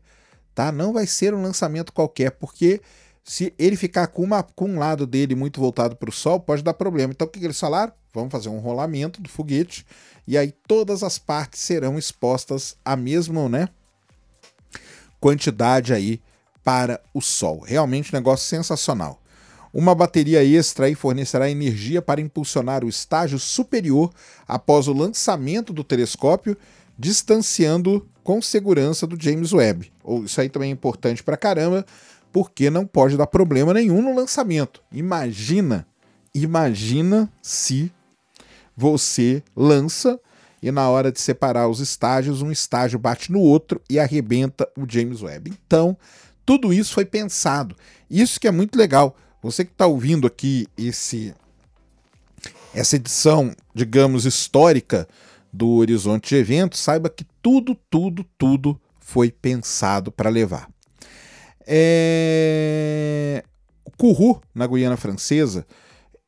[0.53, 0.71] tá?
[0.71, 2.79] Não vai ser um lançamento qualquer, porque
[3.23, 6.61] se ele ficar com, uma, com um lado dele muito voltado para o Sol, pode
[6.61, 7.11] dar problema.
[7.11, 7.91] Então o que, que eles falaram?
[8.13, 9.85] Vamos fazer um rolamento do foguete
[10.27, 13.69] e aí todas as partes serão expostas à mesma né,
[15.19, 16.21] quantidade aí
[16.63, 17.61] para o Sol.
[17.61, 19.21] Realmente um negócio sensacional.
[19.73, 24.11] Uma bateria extra aí fornecerá energia para impulsionar o estágio superior
[24.45, 26.57] após o lançamento do telescópio,
[26.99, 29.91] distanciando com segurança do James Webb.
[30.25, 31.85] Isso aí também é importante para caramba,
[32.33, 34.81] porque não pode dar problema nenhum no lançamento.
[34.91, 35.87] Imagina,
[36.33, 37.91] imagina se
[38.75, 40.19] você lança
[40.61, 44.85] e na hora de separar os estágios, um estágio bate no outro e arrebenta o
[44.87, 45.49] James Webb.
[45.49, 45.97] Então,
[46.45, 47.75] tudo isso foi pensado.
[48.09, 49.15] Isso que é muito legal.
[49.41, 51.33] Você que está ouvindo aqui esse
[52.73, 55.07] essa edição, digamos, histórica
[55.51, 60.69] do Horizonte de Eventos, saiba que tudo, tudo, tudo foi pensado para levar.
[61.67, 63.43] É...
[63.83, 65.65] O Kourou, na Guiana Francesa,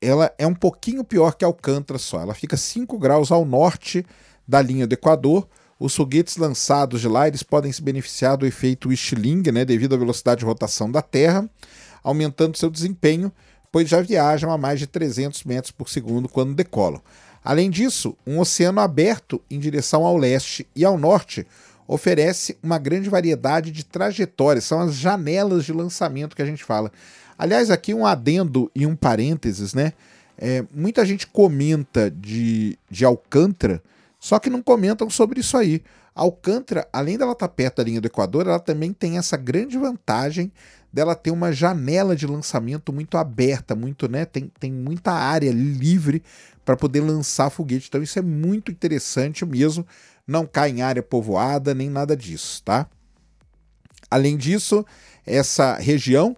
[0.03, 2.21] ela é um pouquinho pior que Alcântara só.
[2.21, 4.05] Ela fica 5 graus ao norte
[4.47, 5.47] da linha do Equador.
[5.79, 9.97] Os foguetes lançados de lá eles podem se beneficiar do efeito Whistling, né, devido à
[9.97, 11.49] velocidade de rotação da Terra,
[12.03, 13.31] aumentando seu desempenho,
[13.71, 17.01] pois já viajam a mais de 300 metros por segundo quando decolam.
[17.43, 21.45] Além disso, um oceano aberto em direção ao leste e ao norte
[21.85, 26.91] oferece uma grande variedade de trajetórias, são as janelas de lançamento que a gente fala.
[27.37, 29.93] Aliás, aqui um adendo e um parênteses, né?
[30.37, 33.81] É, muita gente comenta de, de Alcântara,
[34.19, 35.81] só que não comentam sobre isso aí.
[36.15, 39.77] Alcântara, além dela estar tá perto da linha do Equador, ela também tem essa grande
[39.77, 40.51] vantagem
[40.91, 44.25] dela ter uma janela de lançamento muito aberta, muito, né?
[44.25, 46.21] Tem, tem muita área livre
[46.63, 47.87] para poder lançar foguete.
[47.89, 49.85] Então isso é muito interessante mesmo.
[50.25, 52.87] Não cai em área povoada nem nada disso, tá?
[54.09, 54.85] Além disso,
[55.25, 56.37] essa região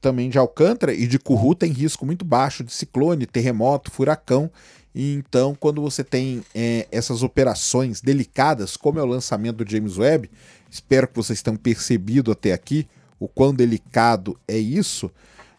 [0.00, 4.50] também de Alcântara e de Curru tem risco muito baixo de ciclone, terremoto, furacão.
[4.94, 9.96] E então, quando você tem é, essas operações delicadas, como é o lançamento do James
[9.96, 10.30] Webb,
[10.70, 12.86] espero que vocês tenham percebido até aqui
[13.18, 15.10] o quão delicado é isso.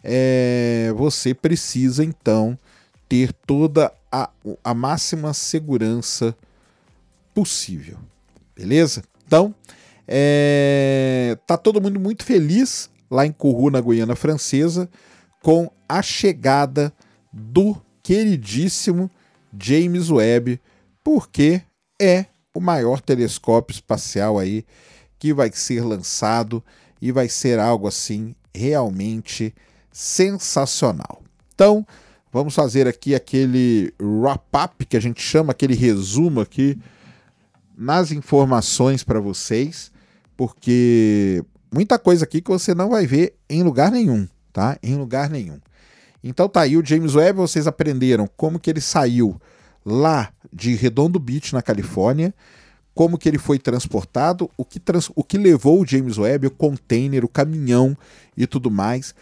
[0.03, 2.57] É, você precisa então
[3.07, 4.29] ter toda a,
[4.63, 6.35] a máxima segurança
[7.33, 7.97] possível,
[8.55, 9.03] beleza?
[9.25, 9.55] Então,
[10.07, 14.89] é, tá todo mundo muito feliz lá em Kourou, na Guiana Francesa,
[15.41, 16.91] com a chegada
[17.31, 19.09] do queridíssimo
[19.57, 20.59] James Webb,
[21.03, 21.61] porque
[22.01, 24.65] é o maior telescópio espacial aí
[25.19, 26.63] que vai ser lançado
[26.99, 29.53] e vai ser algo assim realmente
[29.91, 31.21] sensacional.
[31.53, 31.85] Então,
[32.31, 36.79] vamos fazer aqui aquele wrap-up que a gente chama, aquele resumo aqui
[37.77, 39.91] nas informações para vocês,
[40.35, 41.43] porque
[41.73, 44.77] muita coisa aqui que você não vai ver em lugar nenhum, tá?
[44.83, 45.59] Em lugar nenhum.
[46.23, 49.41] Então tá aí o James Webb, vocês aprenderam como que ele saiu
[49.85, 52.33] lá de Redondo Beach, na Califórnia,
[52.93, 56.51] como que ele foi transportado, o que, trans, o que levou o James Webb, o
[56.51, 57.97] container, o caminhão
[58.37, 59.15] e tudo mais.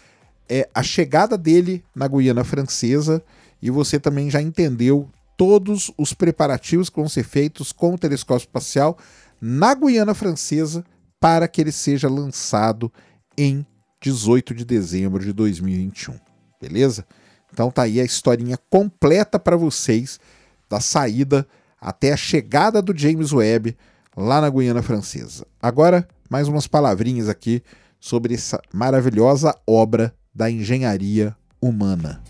[0.48, 3.22] É a chegada dele na Guiana Francesa
[3.60, 8.44] e você também já entendeu todos os preparativos que vão ser feitos com o telescópio
[8.44, 8.98] espacial
[9.40, 10.84] na Guiana Francesa
[11.22, 12.92] para que ele seja lançado
[13.38, 13.64] em
[14.00, 16.16] 18 de dezembro de 2021.
[16.60, 17.06] Beleza?
[17.52, 20.18] Então tá aí a historinha completa para vocês
[20.68, 21.46] da saída
[21.80, 23.76] até a chegada do James Webb
[24.16, 25.46] lá na Guiana Francesa.
[25.62, 27.62] Agora, mais umas palavrinhas aqui
[28.00, 32.20] sobre essa maravilhosa obra da engenharia humana.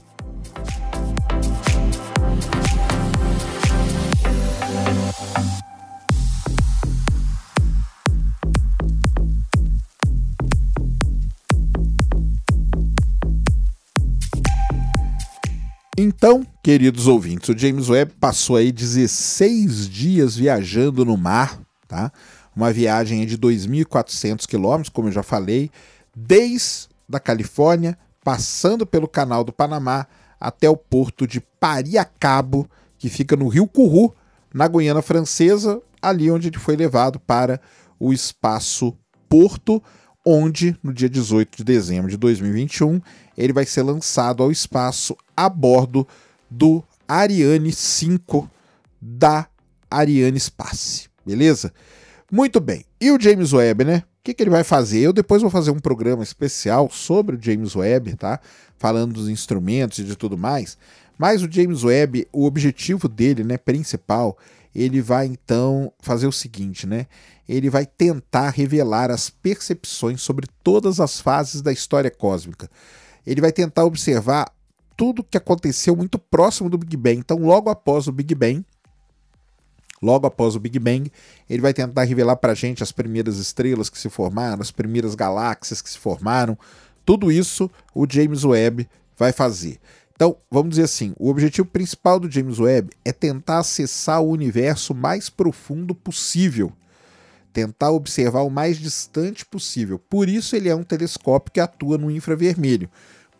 [16.05, 22.11] Então, queridos ouvintes, o James Webb passou aí 16 dias viajando no mar, tá?
[22.57, 25.70] Uma viagem de 2.400 quilômetros, como eu já falei,
[26.12, 30.09] desde a Califórnia, passando pelo Canal do Panamá
[30.40, 34.12] até o porto de Pariacabo, que fica no Rio Curru,
[34.53, 37.61] na Guiana Francesa, ali onde ele foi levado para
[38.00, 38.92] o espaço
[39.28, 39.80] Porto,
[40.26, 43.00] onde no dia 18 de dezembro de 2021
[43.38, 46.06] ele vai ser lançado ao espaço a bordo
[46.50, 48.50] do Ariane 5
[49.00, 49.46] da
[49.90, 51.72] Ariane Space, beleza?
[52.30, 52.84] Muito bem.
[53.00, 53.98] E o James Webb, né?
[53.98, 55.00] O que, que ele vai fazer?
[55.00, 58.40] Eu depois vou fazer um programa especial sobre o James Webb, tá?
[58.78, 60.78] Falando dos instrumentos e de tudo mais.
[61.18, 64.38] Mas o James Webb, o objetivo dele, né, principal,
[64.74, 67.06] ele vai então fazer o seguinte, né?
[67.48, 72.70] Ele vai tentar revelar as percepções sobre todas as fases da história cósmica.
[73.26, 74.46] Ele vai tentar observar
[74.97, 77.18] tudo que aconteceu muito próximo do Big Bang.
[77.18, 78.64] Então, logo após o Big Bang,
[80.01, 81.11] logo após o Big Bang,
[81.49, 85.14] ele vai tentar revelar para a gente as primeiras estrelas que se formaram, as primeiras
[85.14, 86.59] galáxias que se formaram.
[87.05, 89.78] Tudo isso o James Webb vai fazer.
[90.14, 94.95] Então, vamos dizer assim, o objetivo principal do James Webb é tentar acessar o universo
[94.95, 96.72] mais profundo possível,
[97.53, 99.99] tentar observar o mais distante possível.
[99.99, 102.88] Por isso ele é um telescópio que atua no infravermelho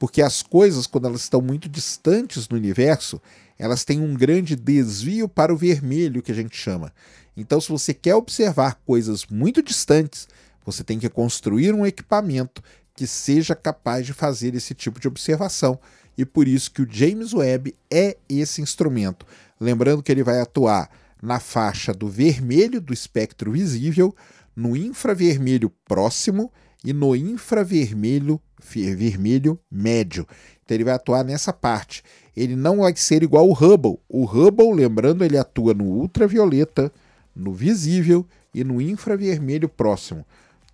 [0.03, 3.23] porque as coisas, quando elas estão muito distantes no universo,
[3.57, 6.93] elas têm um grande desvio para o vermelho, que a gente chama.
[7.37, 10.27] Então, se você quer observar coisas muito distantes,
[10.67, 12.61] você tem que construir um equipamento
[12.97, 15.79] que seja capaz de fazer esse tipo de observação.
[16.19, 19.25] E por isso que o James Webb é esse instrumento.
[19.61, 20.91] Lembrando que ele vai atuar
[21.23, 24.13] na faixa do vermelho do espectro visível,
[24.57, 26.53] no infravermelho próximo
[26.85, 30.26] e no infravermelho vermelho médio.
[30.64, 32.03] Então ele vai atuar nessa parte.
[32.37, 33.99] Ele não vai ser igual o Hubble.
[34.09, 36.93] O Hubble, lembrando, ele atua no ultravioleta,
[37.35, 40.24] no visível e no infravermelho próximo.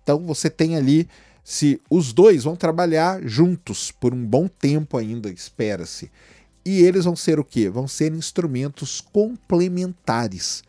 [0.03, 1.07] Então você tem ali
[1.43, 6.11] se os dois vão trabalhar juntos por um bom tempo ainda, espera-se.
[6.63, 7.69] E eles vão ser o quê?
[7.69, 10.63] Vão ser instrumentos complementares.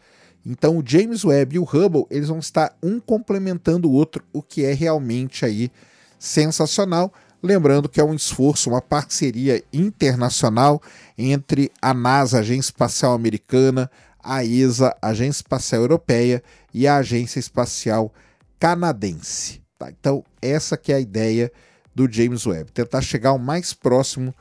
[0.44, 4.42] Então o James Webb e o Hubble, eles vão estar um complementando o outro, o
[4.42, 5.70] que é realmente aí
[6.18, 7.12] sensacional.
[7.42, 10.80] Lembrando que é um esforço, uma parceria internacional
[11.16, 13.90] entre a NASA, Agência Espacial Americana,
[14.22, 18.12] a ESA, Agência Espacial Europeia e a Agência Espacial
[18.58, 19.62] Canadense.
[19.78, 19.90] Tá?
[19.90, 21.50] Então, essa que é a ideia
[21.94, 24.34] do James Webb, tentar chegar o mais próximo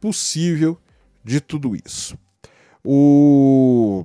[0.00, 0.78] possível
[1.24, 2.18] de tudo isso.
[2.84, 4.04] O...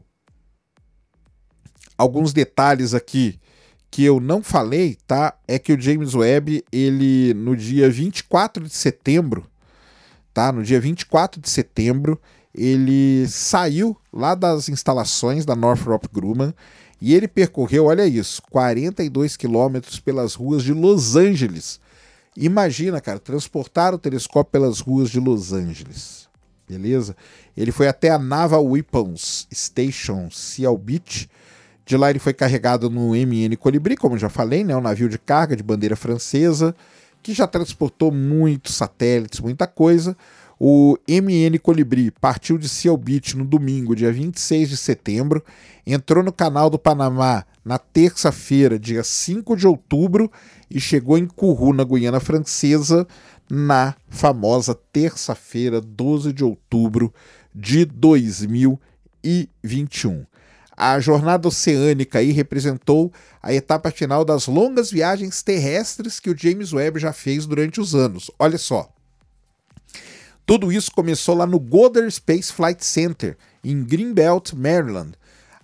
[1.97, 3.39] Alguns detalhes aqui
[3.89, 5.33] que eu não falei, tá?
[5.47, 9.45] É que o James Webb, ele no dia 24 de setembro,
[10.33, 10.51] tá?
[10.51, 12.19] No dia 24 de setembro,
[12.53, 16.53] ele saiu lá das instalações da Northrop Grumman
[17.01, 21.79] e ele percorreu, olha isso, 42 quilômetros pelas ruas de Los Angeles.
[22.35, 26.27] Imagina, cara, transportar o telescópio pelas ruas de Los Angeles.
[26.67, 27.15] Beleza?
[27.55, 31.29] Ele foi até a Naval Weapons Station Seal Beach,
[31.85, 35.19] de lá ele foi carregado no MN Colibri, como já falei, né, um navio de
[35.19, 36.75] carga de bandeira francesa,
[37.21, 40.17] que já transportou muitos satélites, muita coisa.
[40.59, 45.43] O MN Colibri partiu de Seal Beach no domingo, dia 26 de setembro,
[45.85, 50.31] entrou no Canal do Panamá na terça-feira, dia 5 de outubro,
[50.69, 53.07] e chegou em Kourou, na Guiana Francesa,
[53.49, 57.13] na famosa terça-feira, 12 de outubro
[57.53, 60.25] de 2021.
[60.77, 63.11] A jornada oceânica aí representou
[63.41, 67.95] a etapa final das longas viagens terrestres que o James Webb já fez durante os
[67.95, 68.29] anos.
[68.37, 68.89] Olha só.
[70.45, 75.13] Tudo isso começou lá no Goddard Space Flight Center, em Greenbelt, Maryland,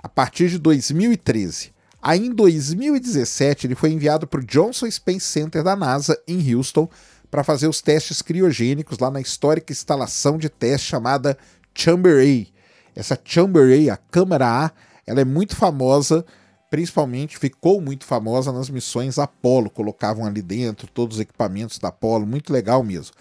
[0.02, 1.72] a partir de 2013.
[2.02, 6.90] Aí em 2017 ele foi enviado para o Johnson Space Center da NASA em Houston
[7.30, 11.38] para fazer os testes criogênicos lá na histórica instalação de teste chamada
[11.76, 13.00] Chamber A.
[13.00, 14.72] Essa Chamber A, a câmara A,
[15.12, 16.26] ela é muito famosa,
[16.70, 22.26] principalmente ficou muito famosa nas missões Apollo, colocavam ali dentro todos os equipamentos da Apollo,
[22.26, 23.14] muito legal mesmo.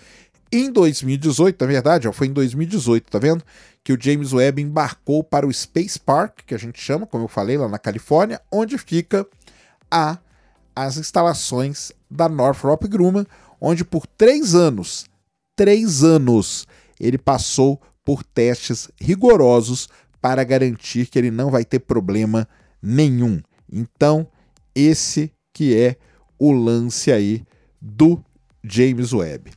[0.53, 3.43] Em 2018, na verdade, ó, foi em 2018, tá vendo?
[3.83, 7.29] Que o James Webb embarcou para o Space Park, que a gente chama, como eu
[7.29, 9.27] falei, lá na Califórnia, onde fica
[9.91, 10.17] a,
[10.75, 13.27] as instalações da Northrop Grumman,
[13.61, 15.07] onde por três anos,
[15.57, 16.69] três anos,
[17.01, 19.89] ele passou por testes rigorosos
[20.21, 22.49] para garantir que ele não vai ter problema
[22.83, 23.41] nenhum.
[23.73, 24.27] Então,
[24.75, 25.97] esse que é
[26.39, 27.45] o lance aí
[27.81, 28.23] do
[28.63, 29.53] James Webb.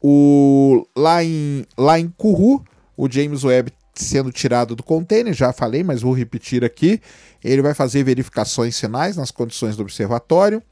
[0.00, 2.64] O, lá, em, lá em Kourou,
[2.96, 7.00] o James Webb sendo tirado do container, já falei, mas vou repetir aqui.
[7.42, 10.62] Ele vai fazer verificações finais nas condições do observatório.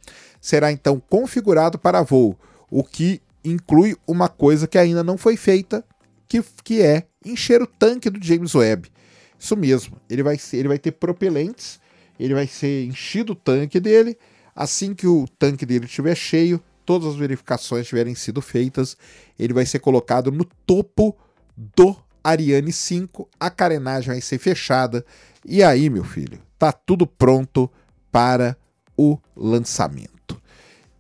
[0.41, 2.39] Será então configurado para voo,
[2.71, 5.85] o que inclui uma coisa que ainda não foi feita,
[6.29, 8.91] que, que é encher o tanque do James Webb.
[9.39, 11.79] Isso mesmo, ele vai, ser, ele vai ter propelentes,
[12.19, 14.17] ele vai ser enchido o tanque dele.
[14.55, 18.97] Assim que o tanque dele estiver cheio, todas as verificações tiverem sido feitas,
[19.39, 21.15] ele vai ser colocado no topo
[21.57, 25.05] do Ariane 5, a carenagem vai ser fechada.
[25.45, 27.71] E aí, meu filho, tá tudo pronto
[28.11, 28.57] para
[28.97, 30.41] o lançamento.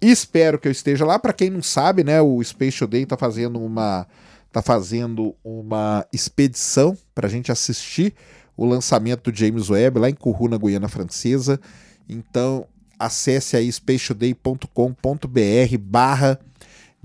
[0.01, 1.19] Espero que eu esteja lá.
[1.19, 4.07] Para quem não sabe, né, o Space Today está fazendo uma
[4.57, 8.15] tá fazendo uma expedição para a gente assistir
[8.57, 11.61] o lançamento do James Webb lá em Kourou, na Guiana Francesa.
[12.09, 12.67] Então,
[12.99, 16.41] acesse aí spatialday.com.br barra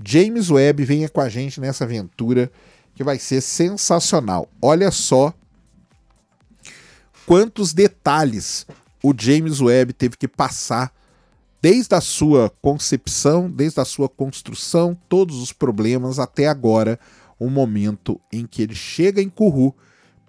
[0.02, 2.50] James Webb, venha com a gente nessa aventura
[2.94, 4.48] que vai ser sensacional.
[4.62, 5.34] Olha só
[7.26, 8.66] quantos detalhes
[9.02, 10.90] o James Webb teve que passar
[11.60, 16.98] desde a sua concepção, desde a sua construção, todos os problemas até agora,
[17.44, 19.76] o momento em que ele chega em Kourou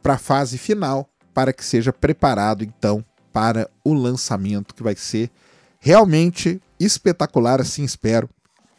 [0.01, 5.31] para a fase final, para que seja preparado então para o lançamento que vai ser
[5.79, 8.29] realmente espetacular, assim espero.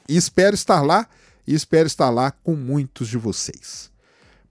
[0.09, 1.09] E espero estar lá
[1.47, 3.91] e espero estar lá com muitos de vocês.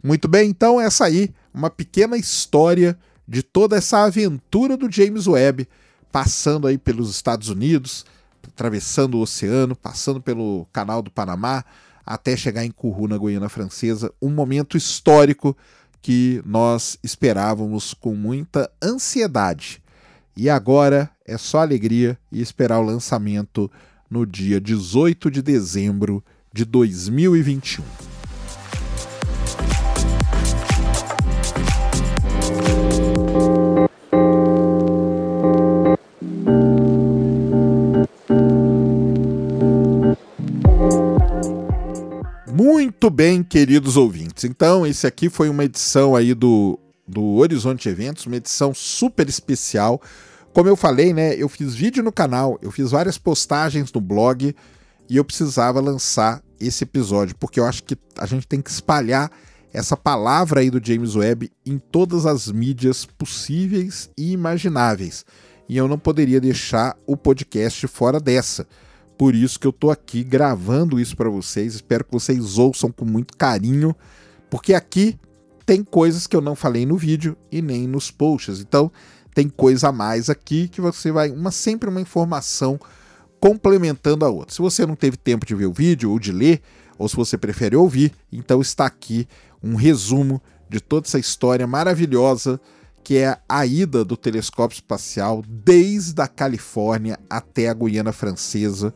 [0.04, 5.68] Muito bem, então essa aí, uma pequena história de toda essa aventura do James Webb,
[6.12, 8.06] passando aí pelos Estados Unidos,
[8.46, 11.64] atravessando o oceano, passando pelo Canal do Panamá,
[12.06, 15.56] até chegar em Kourou, na Guiana Francesa, um momento histórico
[16.02, 19.82] que nós esperávamos com muita ansiedade.
[20.36, 23.72] E agora é só alegria e esperar o lançamento
[24.10, 28.13] no dia 18 de dezembro de 2021.
[43.04, 44.46] Muito bem, queridos ouvintes.
[44.46, 50.02] Então, esse aqui foi uma edição aí do do Horizonte Eventos, uma edição super especial.
[50.54, 54.56] Como eu falei, né, eu fiz vídeo no canal, eu fiz várias postagens no blog
[55.10, 59.30] e eu precisava lançar esse episódio, porque eu acho que a gente tem que espalhar
[59.74, 65.26] essa palavra aí do James Webb em todas as mídias possíveis e imagináveis.
[65.68, 68.66] E eu não poderia deixar o podcast fora dessa.
[69.18, 71.76] Por isso que eu tô aqui gravando isso para vocês.
[71.76, 73.96] Espero que vocês ouçam com muito carinho,
[74.50, 75.18] porque aqui
[75.66, 78.60] tem coisas que eu não falei no vídeo e nem nos posts.
[78.60, 78.92] Então,
[79.34, 81.32] tem coisa a mais aqui que você vai.
[81.32, 82.80] uma Sempre uma informação
[83.40, 84.54] complementando a outra.
[84.54, 86.62] Se você não teve tempo de ver o vídeo ou de ler,
[86.98, 89.28] ou se você prefere ouvir, então está aqui
[89.62, 92.60] um resumo de toda essa história maravilhosa
[93.04, 98.94] que é a ida do telescópio espacial desde a Califórnia até a Guiana Francesa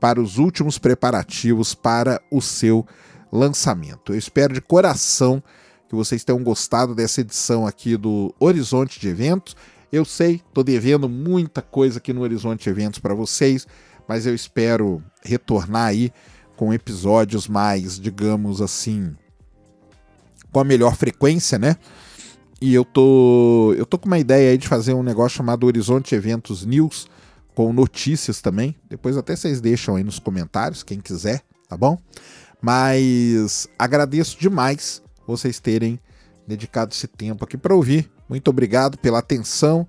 [0.00, 2.86] para os últimos preparativos para o seu
[3.30, 4.12] lançamento.
[4.12, 5.42] Eu espero de coração
[5.88, 9.54] que vocês tenham gostado dessa edição aqui do Horizonte de Eventos.
[9.92, 13.66] Eu sei, estou devendo muita coisa aqui no Horizonte de Eventos para vocês,
[14.08, 16.10] mas eu espero retornar aí
[16.56, 19.14] com episódios mais, digamos assim,
[20.50, 21.76] com a melhor frequência, né?
[22.62, 26.14] E eu tô, eu tô com uma ideia aí de fazer um negócio chamado Horizonte
[26.14, 27.08] Eventos News,
[27.56, 28.76] com notícias também.
[28.88, 31.98] Depois até vocês deixam aí nos comentários, quem quiser, tá bom?
[32.60, 35.98] Mas agradeço demais vocês terem
[36.46, 38.08] dedicado esse tempo aqui para ouvir.
[38.28, 39.84] Muito obrigado pela atenção,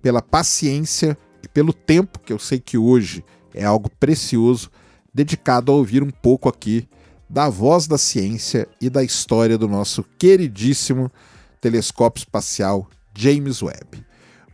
[0.00, 4.70] pela paciência e pelo tempo, que eu sei que hoje é algo precioso,
[5.12, 6.88] dedicado a ouvir um pouco aqui
[7.28, 11.10] da voz da ciência e da história do nosso queridíssimo
[11.62, 14.04] telescópio espacial James Webb.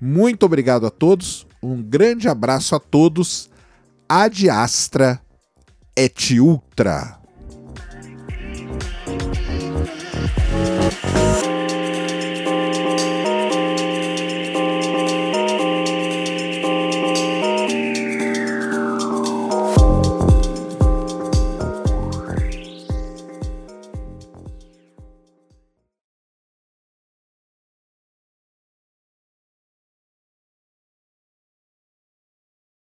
[0.00, 3.50] Muito obrigado a todos, um grande abraço a todos.
[4.08, 5.20] Ad Astra
[5.96, 7.18] et Ultra.